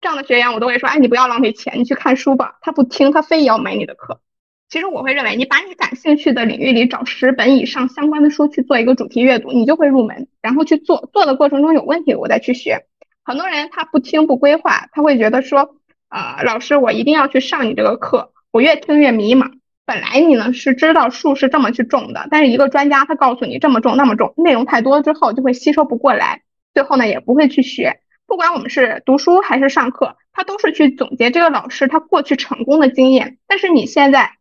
[0.00, 2.56] 这样的学员我都会说，哎，你不要浪费钱，你去看书吧。
[2.62, 4.20] 他不听，他非要买你的课。
[4.68, 12.86] 其实我会认为，你把你感兴趣的领域里找十本以上相关的书去做一个主题阅读，你就会入门，然后去做，做的过程中有问题我再去学。
[13.24, 15.76] 很多人他不听不规划，他会觉得说，
[16.08, 19.50] 呃，老师我一定要去上你这个课，我越听越迷茫。
[19.84, 28.00] 本来你呢是知道数是这么去种的，但是一个专家他告诉你这么种那么种，内容太多之后就会吸收不过来，最后呢也不会去学。
[28.30, 34.36] 不管我们是读书还是上课，他都是去总结这个老师他过去成功的经验，但是你现在。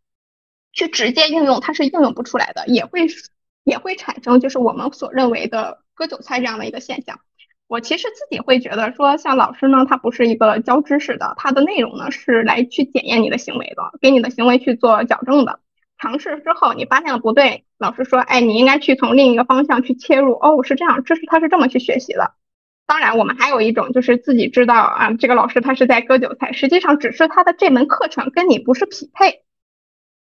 [0.72, 3.08] 去直接应用，它是应用不出来的，也会
[3.64, 7.20] 也会产生就是我们所认为的割韭菜这样的一个现象。
[7.68, 15.60] 我其实自己会觉得说，像老师呢，他不是一个教知识的，他的内容呢是来去检验你的行为的，给你的行为去做矫正的。
[15.98, 20.34] 尝试之后你发现了不对，老师说，哎，你应该去从另一个方向去切入。
[20.34, 22.36] 哦，是这样，知识他是这么去学习的。
[22.90, 29.44] 当然，我们还有一种就是自己知道啊，这个老师他是在割韭菜，实际上只是他的这门课程跟你不是匹配，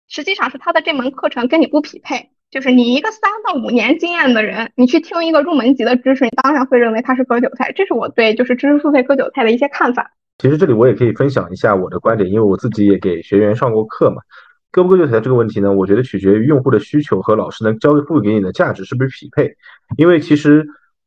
[0.07, 2.29] 实际上是他的这门课程跟你不匹配。
[2.51, 7.71] 就是你一个三到五年经验的人，你去听一个入门级的知识，你当然会认为他是割韭菜。
[7.71, 10.11] 这是我对就是知识付费割韭菜的一些看法。
[10.37, 14.21] 其实这里我也可以分享一下我的观点，因为我自己也给学员上过课嘛。
[14.69, 19.55] 割不割韭菜这个问题呢，我觉得取决于用户的需求和老师能教付给你的价值是不是匹配。
[19.97, 20.63] 因为其实。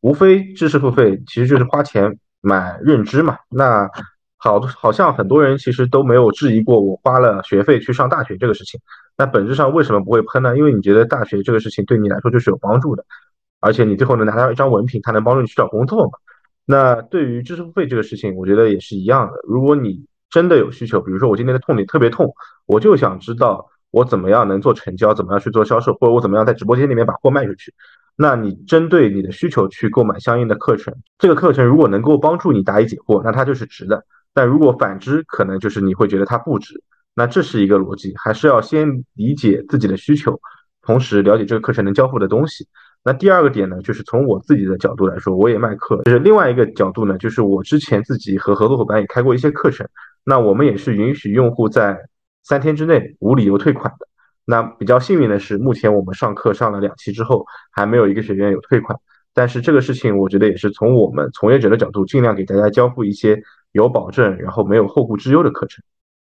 [0.07, 3.37] 无非知识付费其实就是花钱买认知嘛。
[3.51, 3.91] 那
[4.37, 8.79] 好，好像很多人其实都没有质疑过我花了学费去上大学这个事情。
[9.19, 10.57] 那本质上为什么不会喷呢？
[10.57, 13.05] 因为你觉得大学这个事情对你来说就是有帮助的，
[13.59, 16.13] 而且你最后能拿到一张文凭，它能帮助你去找工作嘛。
[16.65, 19.33] 那对于知识付费这个事情，我觉得也是一样的。
[19.43, 22.33] 如果你真的有需求，比如说我今天的痛点特别痛，
[22.67, 27.75] 我就想知道我怎么样能做成交，怎么样去做销售，或者我怎么样在直播间里面把货卖出去。
[28.17, 34.05] 那你针对你的需求去购买相应的课程，这个课程如果能够帮助你答疑解惑，那它就是值的。
[34.33, 36.83] 但如果反之，可能就是你会觉得它不值。
[37.15, 40.39] 那这是一个逻辑，还是要先理解自己的需求，
[40.83, 42.67] 同时了解这个课程能交付的东西。
[43.03, 49.87] 那第二个点呢，就是从我自己的角度来说，我也卖课，就是另外一个角度呢，就是我之前自己和合作伙伴也开过一些课程，
[50.25, 51.99] 那我们也是允许用户在
[52.43, 54.07] 三天之内无理由退款的。
[54.47, 58.99] 那比较幸运的是，目前我们上课上了两期之后，还没有一个学员有退款。
[59.35, 63.39] 但是这个事情，我觉得也是从我们从业者的角度，尽量给大家交付一些
[63.73, 65.85] 有保证，然后没有后顾之忧的课程。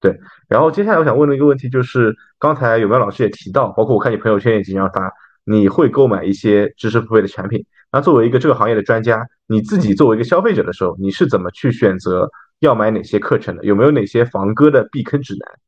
[0.00, 5.12] 对，然后接下来我想问的一个问题就是，刚才有没有老师也提到，包括我看你朋友圈也经常发，
[5.44, 7.64] 你会购买一些知识付费的产品。
[7.92, 12.28] 那作为一个这个行业的专家，你自己作为一个消费者的时候，你是怎么去选择
[12.60, 13.64] 要买哪些课程的？
[13.64, 15.67] 有没有哪些防割的避坑指南？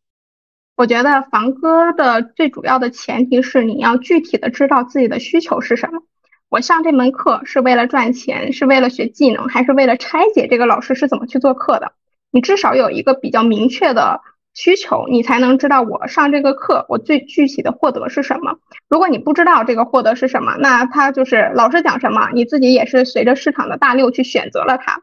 [0.81, 6.01] 我觉得防割的最主要的前提是你要具体的知道自己的需求是什么。
[6.49, 11.93] 我上这门课是为了赚钱，是为了学技能，还是为了拆解这个老师是怎么去做课的？
[12.31, 14.23] 你至少有一个比较明确的
[14.55, 18.57] 需求，你才能知道我上这个课我最具体的获得是什么。
[18.89, 25.03] 如果你不知道这个获得是什么，那他就是老师讲什么，你自己也是随着市场的大流去选择了它，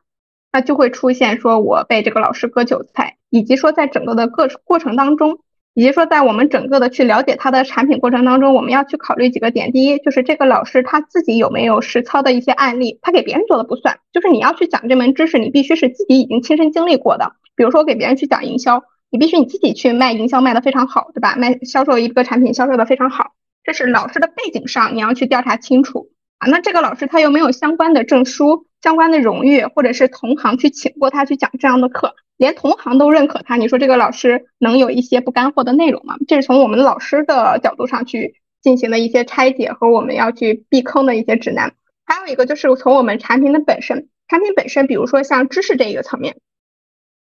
[0.52, 5.38] 那就会出现说我被这个老师割韭菜，以及说在整个的过过程当中。
[5.78, 9.72] 以及说，在我们整个的去了解他的产品过程当中，我们要去考虑几个点。
[9.72, 14.00] 第一，就是这个老师他自己有没有实操的一些案例，他给别人做的不算。
[14.12, 17.34] 就是你要去讲这门知识，你必须是自己已经亲身经历过的。
[17.56, 21.36] 比如说，给别人去讲营销，你必须你自己去卖营销卖的非常好，对吧？
[21.38, 26.08] 卖销售一个产品销售的非常好，这是老师的背景上你要去调查清楚
[26.40, 26.50] 啊。
[26.50, 32.16] 那这个老师他有没有相关的证书、相关的荣誉，或者是同行去请过他去讲这样的课？
[32.38, 36.16] 连同行都认可他，你说这个老师能有一些不干货的内容吗？
[36.28, 41.74] 这是从我们老师的角度上去进行的一些拆解和我们要去避坑的一些指南。
[42.06, 46.38] 还有一个就是从我们产品的本身，产品本身，比如说像知识这一个层面，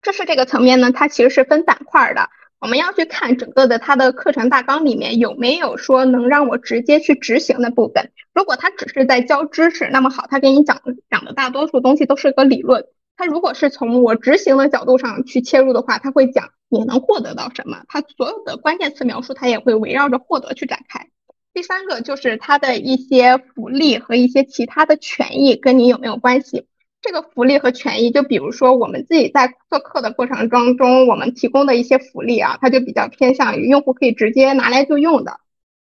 [0.01, 2.29] 知识这个层面呢，它其实是分板块的。
[2.59, 8.11] 我们要去看整个的它的课程大纲里面有没有说能让我直接去执行的部分。
[8.33, 12.85] 如果他只是在教知识，那么好，他给你讲讲的大多数东西都是个理论。
[13.17, 21.07] 他如果是从我执行的角度上去切入的话，他会讲你能获得到什么，他所有的关键词描述他也会围绕着获得去展开。
[21.53, 26.67] 第三个就是他的一些福利和一些其他的权益跟你有没有关系？
[27.01, 35.39] 这个福利和权益，就比如说我们自己在做课的过程当中，我们提供的一些福利啊，它就比较偏向于用户可以直接拿来就用的。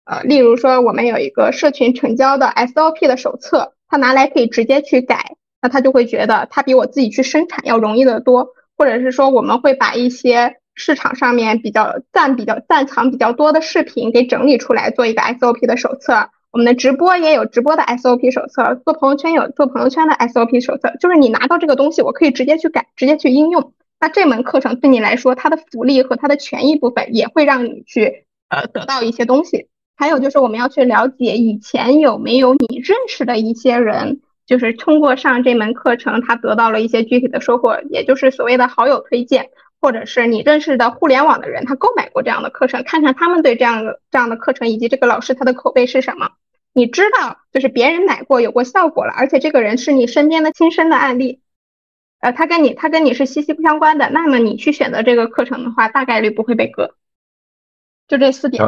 [0.03, 5.37] 呃，例如说我们有一个社群成交的 SOP 的手册，他拿来可以直接去改。
[5.61, 16.29] 那他就会觉得他比我自己去生产要容易得多，或者是说我们会把一些市场上面比较赞比较赞藏比较多的视频给整理出来做一个 SOP 的手册。
[16.51, 20.91] 我们的直播也有直播的 SOP 手册，做朋友圈有做朋友圈的 SOP 手册。
[20.99, 23.71] 就是你拿到这个东西，我可以直接去改，直接去应用。
[23.99, 29.67] 那这门课程对你来说，它的福利和它的权益部分也会让你去呃得到一些东西。
[29.95, 34.19] 还有就是我们要去了解以前有没有你认识的一些人。
[34.51, 39.49] 就是通过上这门课程，他得到了一些具体的收获，也就是所谓的好友推荐，
[39.79, 46.31] 或者是你认识的互联网的人，他购买过这样的课程，看看他们对这样的这样的课程以及这个老师他的口碑是什么。
[46.73, 51.39] 你知道，就是别人买过有过效果了，而且这个人是你身边的亲身的案例，
[52.19, 56.95] 呃，他跟你他跟你是息息不相关的，那么你去选择这个课程的话，大概率不会被割。
[58.09, 58.61] 就这四点。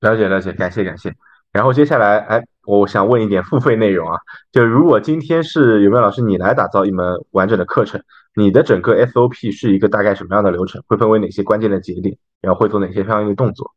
[0.00, 1.14] 了解了解，感谢感谢。
[1.52, 2.42] 然后接下来，哎。
[2.76, 4.18] 我想问一点付费内容啊，
[4.52, 7.98] 就如果今天是有没有老师你来打造一门完整的课程，
[8.36, 10.82] 你的整个 SOP 是一个大概什么样的流程？
[10.86, 12.14] 会分为哪些关键的节点？
[12.42, 13.72] 然后会做哪些相应的动作？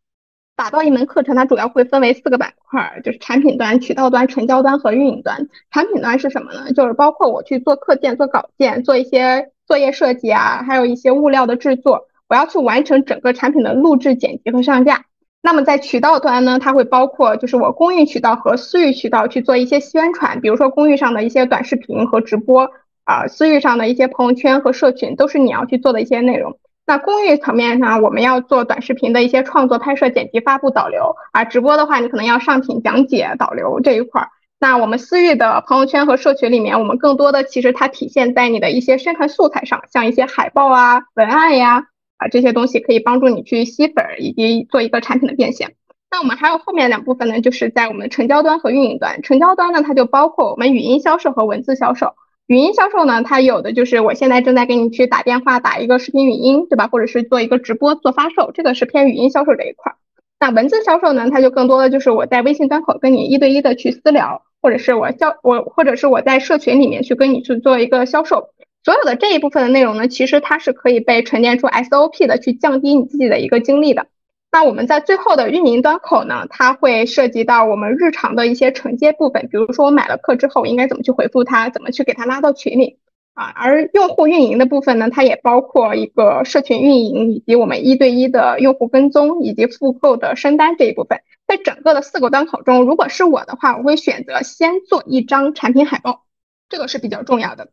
[0.58, 5.48] 打造一门课程，它主要会分为四个板块，就是产品端、渠道端、成交端和运营端。
[5.72, 6.74] 产品端是什么呢？
[6.74, 15.06] 就是包括我去做课件、做稿件、做一些作业设计啊，还有一些物料的制作，我要去完成整个产品的录制、剪辑和上架。
[15.44, 22.70] 那么在渠道端呢，它会包括就是我公域渠道和私域渠道去做一些宣传，比如说公域上的一些短视频和直播
[23.06, 26.58] 啊，私域上的一些朋友圈和社群，都是你要去做的一些内容。
[26.86, 31.44] 那公域层面上，我们要做短视频的一些创作、拍摄、剪辑、发布、导流啊。
[31.44, 34.28] 直播的话，你可能要上品、讲解、导流这一块儿。
[34.60, 41.86] 那我们私域的朋友圈和社群里面，我们更多的其实它体现在你的一些宣传素材上，像一些海报啊、文案呀
[42.22, 45.74] 啊这些东西，可以帮助你去吸粉以及做一个产品的变现。
[46.11, 49.24] 那我们还有后面两部分呢，就是在我们成交端和运营端。
[49.24, 52.13] 成交端呢，它就包括我们语音销售和文字销售。
[52.45, 56.88] 语音销售呢，它有的就是我现在正在给你去打电话，打一个视频语音，对吧？
[56.88, 59.93] 或者是做一个直播做发售，这个是偏语音销售这一块。
[60.39, 68.49] 那文字销售呢，它就更多的就是我在微信端口跟你一对一的去私聊，或者是我销我或者是我在社群里面去跟你去做一个销售。
[68.84, 74.08] 所有的这一部分的内容呢，其实它是可以被沉淀出 SOP 的，去降低你自己的一个精力的。
[74.52, 82.98] 那我们在最后的运营端口呢，它会涉及到我们日常的一些承接部分，比如说我买了课之后，应该怎么去回复他，怎么去给他拉到群里
[83.34, 83.46] 啊。
[83.56, 91.22] 而用户运营的部分呢，它也包括一个社群运营，以及我们一对一的用户跟踪以及复购的升单这一部分。
[91.48, 96.26] 在整个的四个端口中，如果是我的话，我会选择先做一张产品海报，
[96.68, 97.70] 这个是比较重要的。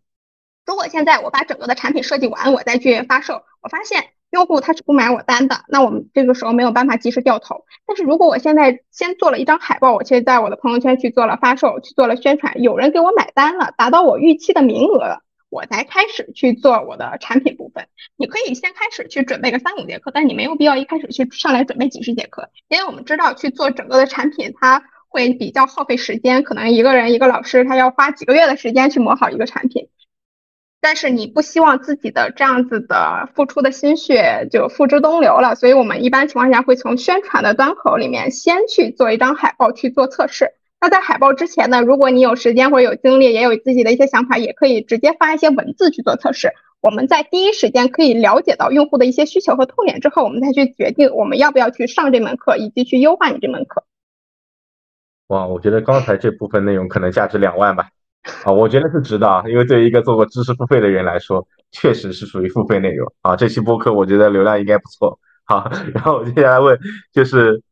[0.68, 4.04] 如果现在我把整个的产品设计完，我再去发售，我发现。
[4.30, 7.64] 用户他是不买我单的，那我们这个时候没有办法及时掉头。
[7.86, 17.86] 但是如果我现在先做了一张海报，我去在我的朋友圈去做了发售，去做了宣传，有人给我买单了，达到我预期的名额了，我才开始去做我的产品部分。
[18.18, 29.88] 你可以先开始去准备个三五节课，但你没有必要一开始去上来准备几十节课，因为我们知道去做整个的产品，它会比较耗费时间，可能一个人一个老师他要花几个月的时间去磨好一个产品。
[30.88, 40.52] 但是你不希望自己的这样子的付出的心血就付之东流了，所以我们一般情况下会从宣传的端口里面先去做一张海报去做测试。
[40.80, 46.54] 那在海报之前呢，如果你有时间或者有精力，也有自己的一些想法，也可以直接发一些文字去做测试。
[46.80, 53.84] 我们在第一时间可以了解到用户的一些需求和痛点之后，我们再去决定我们要不要去上这门课，以及去优化你这门课。
[55.26, 57.90] 哇，我觉得刚才这部分内容可能价值两万吧。
[58.44, 63.34] 啊，我觉得是值的啊，因为对于一个做过知识付费的人来说，确实是属于付费内容啊。
[63.34, 65.18] 这期播客我觉得流量应该不错。
[65.44, 66.78] 好，然后我接下来问，
[67.12, 67.62] 就是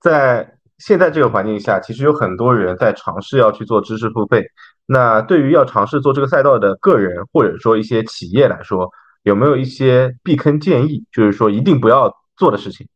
[0.00, 4.44] 在现在这个环境下，其实有很多人在尝试要去做知识付费。
[4.84, 8.90] 那对于要尝试做这个赛道的个人或者说一些企业来说，
[9.22, 11.04] 有没有一些避坑建议？
[11.10, 12.86] 就是说一定不要做的事情。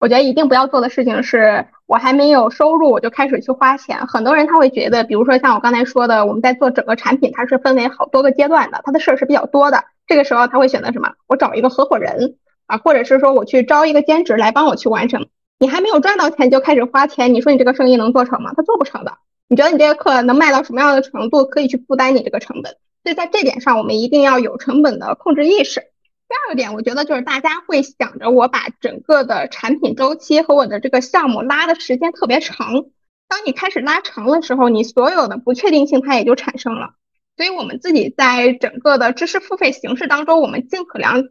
[0.00, 4.06] 我觉得一定不要做的事情是，我还没有收入我就开始去花钱。
[4.06, 9.82] 很多人他会觉得，比如说像我刚才说的，我们在做整个产品，它是分为好多个阶段的，它的事儿是比较多的。
[10.06, 11.14] 这个时候他会选择什么？
[11.26, 12.36] 我找一个合伙人
[12.66, 15.28] 啊，或者是说我去招一个兼职来帮我去完成。
[15.58, 18.52] 你还没有赚到钱就开始花钱，你说你这个生意能做成吗？
[18.54, 19.14] 他做不成的。
[19.48, 22.76] 你觉得你这个课能卖到什么样的程度，可以去负担你这个成本？
[23.02, 25.84] 所以在这点上，我们一定要有成本的控制意识。
[26.28, 32.84] 第二个点，我觉得就是大家会想着我把整个的产品周期和我的这个项目拉的时间特别长。
[33.28, 36.90] 当你开始拉长的时候，你所有的不确定性它也就产生了。
[37.36, 41.30] 所以我们自己在整个的知识付费形式当中，我们尽可能，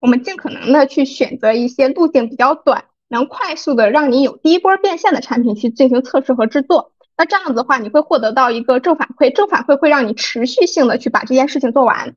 [0.00, 6.92] 我们尽可能的去选择一些路径比较短，能快速的让你有第一波变现的产品去进行测试和制作。
[7.16, 12.16] 那这样子的话，你会获得到一个正反馈，正反馈会让你持续性的去把这件事情做完。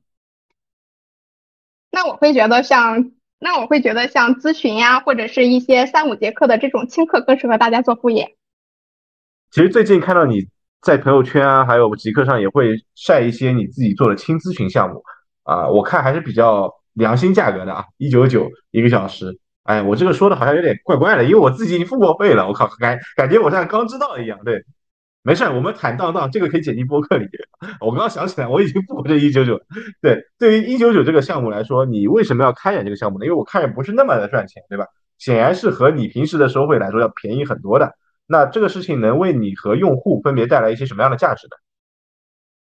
[1.90, 8.36] 那我会觉得像，那我会觉得像咨询呀，或者是一些三五节课的这种轻课更适合大家做副业。
[9.50, 10.46] 其实最近看到你
[10.82, 15.02] 在朋友圈啊，还有极客上也会晒一些你自己做的轻咨询项目
[15.44, 19.38] 啊，我看还是比较良心价格的啊，一九九一个小时。
[19.62, 24.64] 哎，我这个说的好像有点怪怪的，因为我自己已经付过费了，我靠，感感觉我像刚知道一样，对。
[25.22, 27.26] 没事，我们坦荡荡，这个可以剪进播客里。
[27.80, 29.60] 我刚刚想起来，我已经付过这一九九。
[30.00, 33.26] 对，对于一九九这个项目来说，你为什么要开展这个项目呢？
[33.26, 34.86] 因为我看着不是那么的赚钱，对吧？
[35.18, 37.92] 显然是和你平时的收费来说要便宜很多的。
[38.26, 41.56] 那这个事情能为你和用户分别带来一些什么样的价值呢？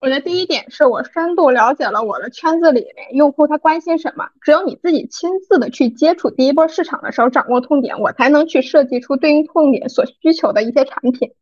[0.01, 4.29] 我觉得第一点是我深度了解了我的圈子里面用户他关心什么。
[4.41, 11.33] 只有你自己亲自的去接触第一波市场的时候，掌握痛点，我才能去设计出对应痛点所需求的一些产品。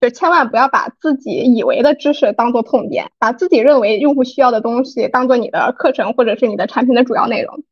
[0.00, 7.64] 就千万不要把自己以为的知识当做痛点，把自己认为用户需要的东西当做你的课程或者是你的产品的主要内容。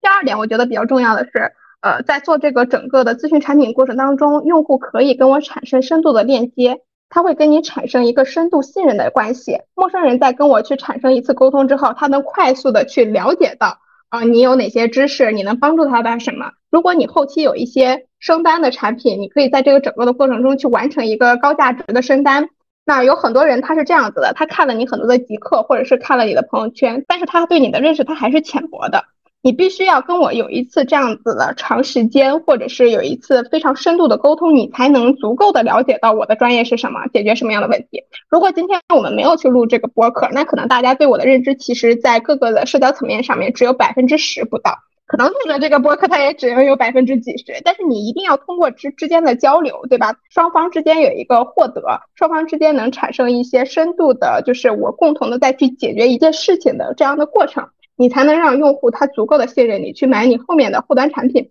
[0.00, 6.80] 第二点，我觉得比较重要的是，呃，在做这个整个的咨询产品过程当中，用户可以跟我产生深度的链接，
[7.10, 9.58] 他会跟你产生一个深度信任的关系。
[9.74, 13.78] 陌生人在跟我去产生一次沟通之后，他能快速的去了解到
[14.08, 16.52] 啊，你有哪些知识，你能帮助他干什么。
[16.74, 22.48] 如果你后期有一些升单的产品，你可以在这个整个的过程中去完成一个高价值的升单。
[22.84, 29.04] 那有很多人他是这样子的，他看了你很多的极客，或者是看了你的朋友圈，但是他对你的认识他还是浅薄的。
[29.40, 38.02] 你必须要跟我有一次这样子的长时间，或者是有一次非常深度的沟通，你才能足够的了解到我的专业是什么，解决什么样的问题。
[38.28, 44.78] 如果今天我们没有去录这个播客，那可能大家对我的认知，其实在各个的社交层面上面只有百分之十不到。
[45.14, 47.60] 可能录的这个播客，它也只能有百分之几十。
[47.64, 50.16] 但是你一定要通过之之间的交流，对吧？
[50.28, 57.68] 双方之间有一个获得，双方之间能产生一些深度的，就是我共同的再去解决一件事情的这样的过程。
[57.94, 61.50] 你才能让用户他足够的信任你去买你后面的后端产品，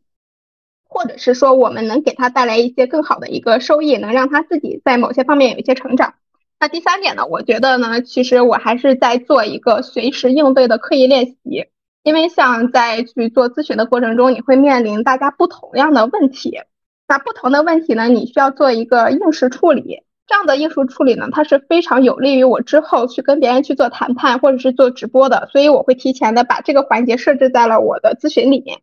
[0.89, 6.15] 或者是说我们能给他带来一些更好的一个收益，能让他自己在某些方面有一些成长。
[6.59, 11.67] 那第三点呢，我觉得呢，其实我还是在做一个随时应对的刻意练习，
[12.03, 16.59] 因为像在去做咨询的过程中，你会面临大家不同样的问题，
[17.07, 20.03] 那不同的问题呢，你需要做一个应试处理。
[20.25, 28.79] 这样的应试处理呢，它是非常有利于我之后去跟别人去做谈判或者是做直播的，所以我会提前的把这个环节设置在了我的咨询里面。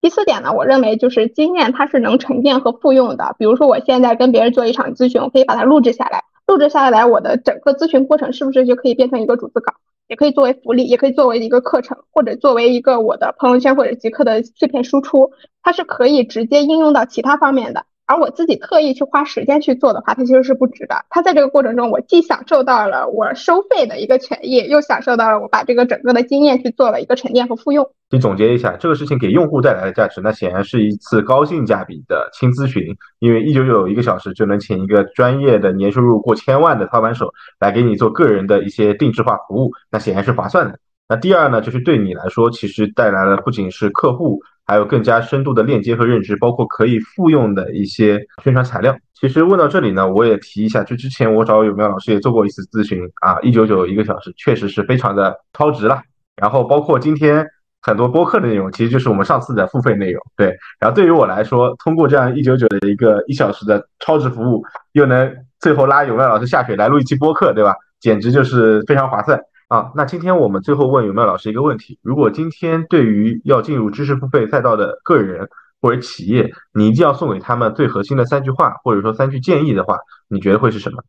[0.00, 3.34] 第四点呢，我认为就是经验它是能沉淀和复用的。
[3.38, 9.74] 比如说我现在跟别人做一场咨询，我可以把它录制下来，录制下来，我的整个咨询过程是不是就可以变成一个逐字稿，
[10.08, 15.30] 也可以作为福利，也可以作为一个课程，或者作为一个我的朋友圈或者极客的碎片输出，
[15.62, 17.84] 它是可以直接应用到其他方面的。
[18.08, 21.04] 而我自己特意去花时间去做的话，它其实是不值的。
[21.10, 27.86] 它在这个过程中，我既享受到了我收费的一个权益，又享受到了我把这个整个的经验去做了一个沉淀和复用。
[28.10, 32.82] 你总结一下，这个事情给用户带来的价值，那显然是一次高性价比的轻咨询，
[33.18, 37.30] 因为一九九一个小时就能请一个专业的年收入过千万的操盘手
[37.60, 40.78] 来给你做个人的一些定制化服务，那显然是划算的。
[41.08, 44.40] 那第二呢，就是对你来说，其实带来了不仅是客户。
[44.70, 48.94] 还有更加深度的链接和认知，包括可以复用的一些宣传材料。
[49.14, 56.02] 其实问到这里呢，我也提一下，就之前我找有苗老师也做过一次咨询啊，一九九一个小时，确实是非常的超值了。
[56.36, 57.46] 然后包括今天
[57.80, 60.22] 很多播客的内容，其实就是我们上次的付费内容。
[60.36, 67.74] 对，然后对于我来说，通过这样一九九的一个一小时的超值服务，又能最后拉有苗老师下水来录一期播客，对吧？
[68.00, 69.40] 简直就是非常划算。
[69.68, 75.48] 啊，那今天我们最后问有没有老师一个问题：如果今天对于要进入知识付费赛道的个人
[75.80, 81.02] 或者企业，你一定要送给他们最核心的三句话，或者说三句建议的话，你觉得会是什么？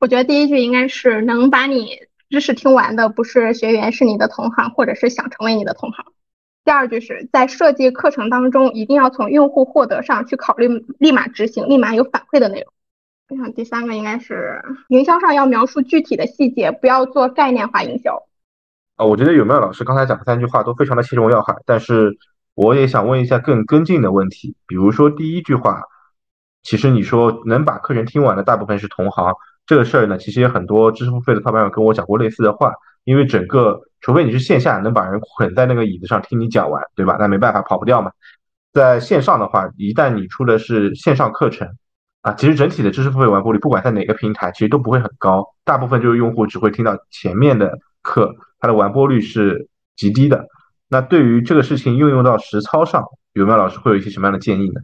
[0.00, 1.90] 我觉得第一句应该是能把你
[2.28, 6.04] 知识听完的不是学员，是你的同行，或者是想成为你的同行。
[6.64, 10.68] 第二句是在设计课程当中，一定要从用户获得上去考虑，
[10.98, 12.72] 立马执行，立马有反馈的内容。
[13.30, 18.20] 我想第三个应该是营销上要描述具体的细节，不要做概念化营销。
[18.96, 22.18] 啊，我觉得有没有老师刚才讲的三句话都非常的切中要害，但是
[22.54, 25.80] 我也想问一下更跟进的问题，比如说第一句话，
[26.64, 29.32] 其实你说能把课程听完的大部分是同行，
[29.64, 32.72] 这个事儿呢，其实也很多知识付费的操盘手跟我讲过类似的话，
[33.04, 37.16] 因为整个除非你是线下能把人捆在那个椅子上听你讲完，对吧？
[37.20, 38.10] 那没办法跑不掉嘛。
[38.72, 41.68] 在线上的话，一旦你出的是线上课程。
[42.22, 45.54] 啊，其实整体的知识付费完播率，不管在哪个平台，其实都不会很高。
[45.64, 50.46] 大部分就是用户只会听到前面的课，它的完播率是极低的。
[50.88, 54.82] 那对于这个事情应用到实操上，有没有老师会有一些什么样的建议呢？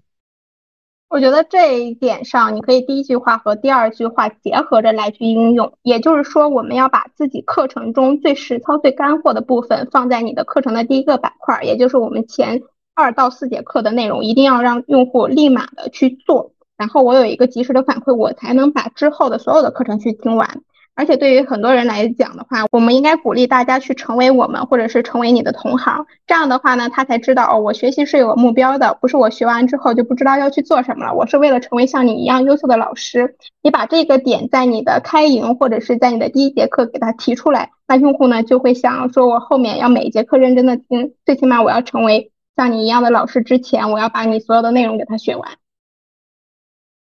[1.08, 5.76] 我觉得这一点上，你可以第一句话和第二句话结合着来去应用。
[5.82, 12.62] 也就是说，我们要把自己课程中最实操、最干货的部分放在你的课程的第一个板块，也就是我们前
[12.94, 16.54] 二到四节课的内容，一定要让用户立马的去做。
[16.76, 20.62] 然后我有一个及时的反馈，我才能把之后的所有的课程去听完。
[20.98, 26.06] 而且对于很多人来讲的话，我们应该鼓励大家去成为我们，或者是成为你的同行。
[26.26, 31.12] 这样的话呢，他才知道哦，我学习是有目标的，不是我学完之后就不知道要去做什么了。
[31.12, 33.36] 我是为了成为像你一样优秀的老师。
[33.62, 45.46] 你把这个点在你的开营或者是在你的第一节课给他提出来，那用户呢就会想说，我后面要每一节课认真的听，最起码我要成为像你一样的老师之前，我要把你所有的内容给他学完。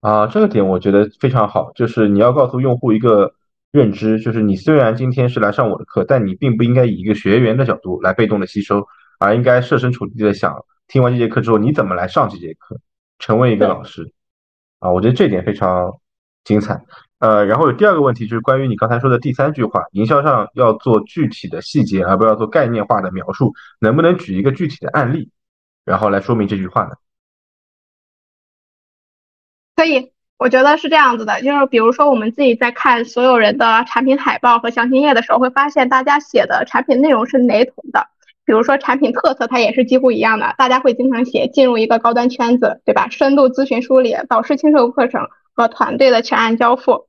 [0.01, 3.35] 啊，这个点我觉得非常好，就是你要告诉用户一个
[3.73, 8.87] 认知，就是你虽然今天是来上我的课，但你并不应该以一个学员的角度来被动的吸收，
[9.19, 12.79] 而应该设身处地的想，听完这节课之后你怎么来上这节课，
[13.19, 14.13] 成为一个老师。
[14.79, 15.93] 啊，我觉得这点非常
[16.45, 16.81] 精彩。
[17.19, 25.29] 呃，然后有第二个问题就是关于你刚才说的第三句话，营销上要做具体的细节，而不要做概念化的描述，能不能举一个具体的案例？
[25.85, 26.93] 然后来说明这句话呢？
[29.79, 38.09] 可以，我觉得是这样子的，就是比如说我们自己在看所有人的产品海报和详情页的时候，会发现大家写的产品内容是雷同的。
[38.45, 43.07] 比如说产品特色，它也是几乎一样的，大家会经常写进入一个高端圈子，对吧？
[43.09, 47.07] 深度咨询梳理、导师亲授课程和团队的全案交付。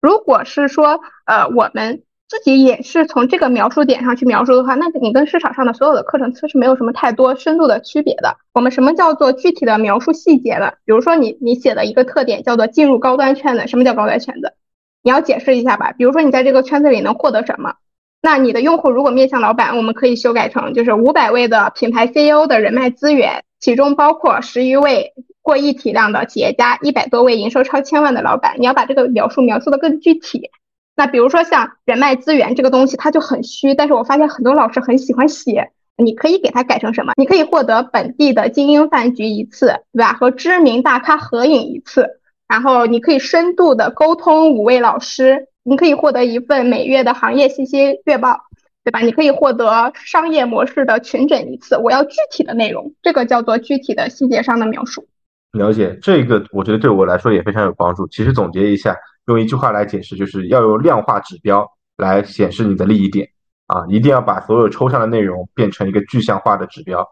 [0.00, 2.02] 如果是说，呃，我们。
[2.28, 8.36] 自己也是从这个描述点上去描述的话，那你跟市场上的所有的课程其实没有什么太多深度的区别的。
[8.52, 10.72] 我们什么叫做具体的描述细节呢？
[10.84, 14.54] 比如说你你写的一个特点叫做进入高端圈子，什么叫高端圈子？
[15.02, 15.92] 你要解释一下吧。
[15.92, 17.74] 比如说你在这个圈子里能获得什么？
[18.22, 25.12] 那你的用户如果面向老板，我们可以修改成就是五百位的品牌 CEO 的人脉资源，其中包括十余位
[25.42, 28.56] 过亿体量的企业家，一百多位营收超千万的老板。
[28.58, 30.50] 你要把这个描述描述的更具体。
[30.96, 37.12] 那比如说像人脉资源这个东西，它就很虚，但是我发现很多老师很喜欢写，你可以给它改成什么？
[37.16, 40.14] 你可以获得本地的精英饭局一次，对吧？
[40.14, 42.08] 和知名大咖合影一次，
[42.48, 48.40] 然后你可以深度的沟通五位老师，你可以获得一份每月的行业信息月报，
[48.82, 49.00] 对吧？
[49.00, 51.76] 你可以获得商业模式的群诊一次。
[51.76, 55.06] 我要具体的内容，这个叫做具体的细节上的描述。
[55.52, 58.06] 了解这个，我觉得对我来说也非常有帮助。
[58.08, 58.96] 其实总结一下。
[59.26, 63.28] 用一句话来解释，就是要用量化指标来显示你的利益点
[63.66, 67.06] 啊，一定要把所有抽象的内容变成一个具象化的指标。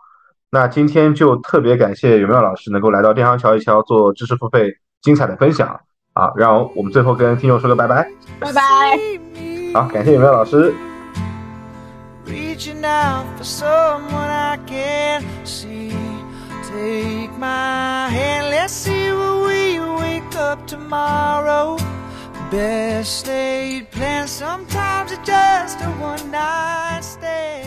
[0.51, 4.71] 那今天就特别感谢有没有老师能够来到电商瞧一瞧做知识付费
[5.03, 5.69] 精彩的分享
[6.13, 8.09] 啊，让我们最后跟听众说个拜拜，
[8.39, 8.63] 拜拜。
[9.75, 10.73] 好，感谢有没有老师。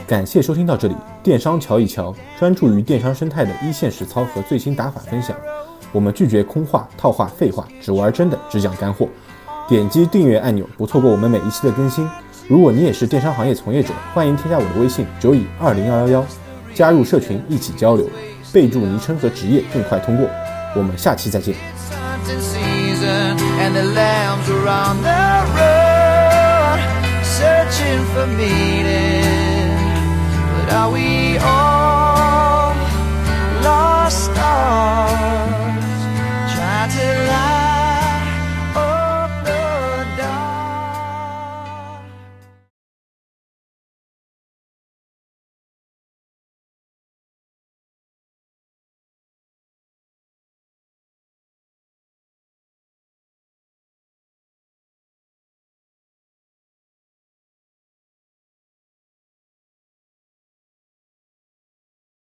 [0.06, 5.36] 感谢收听到这里，电商瞧一瞧，专注于电商生态的一线实操和最新打法分享。
[5.92, 9.08] 我们拒绝空话、套话、废话，只玩真的，只讲干货。
[9.68, 12.08] 点击订阅按钮，不错过我们每一期的更新。
[12.48, 16.26] 如果你也是电商行业从业者，欢迎添加我的微信九乙二零幺幺幺，
[16.74, 18.10] 加入社群一起交流，
[18.54, 20.30] 备注昵称和职业更快通过。
[20.76, 21.56] 我们下期再见。
[23.68, 26.80] and the lambs were on the road
[27.26, 29.76] searching for meaning.
[30.54, 32.74] But are we all
[33.68, 34.32] lost?
[34.38, 35.67] Are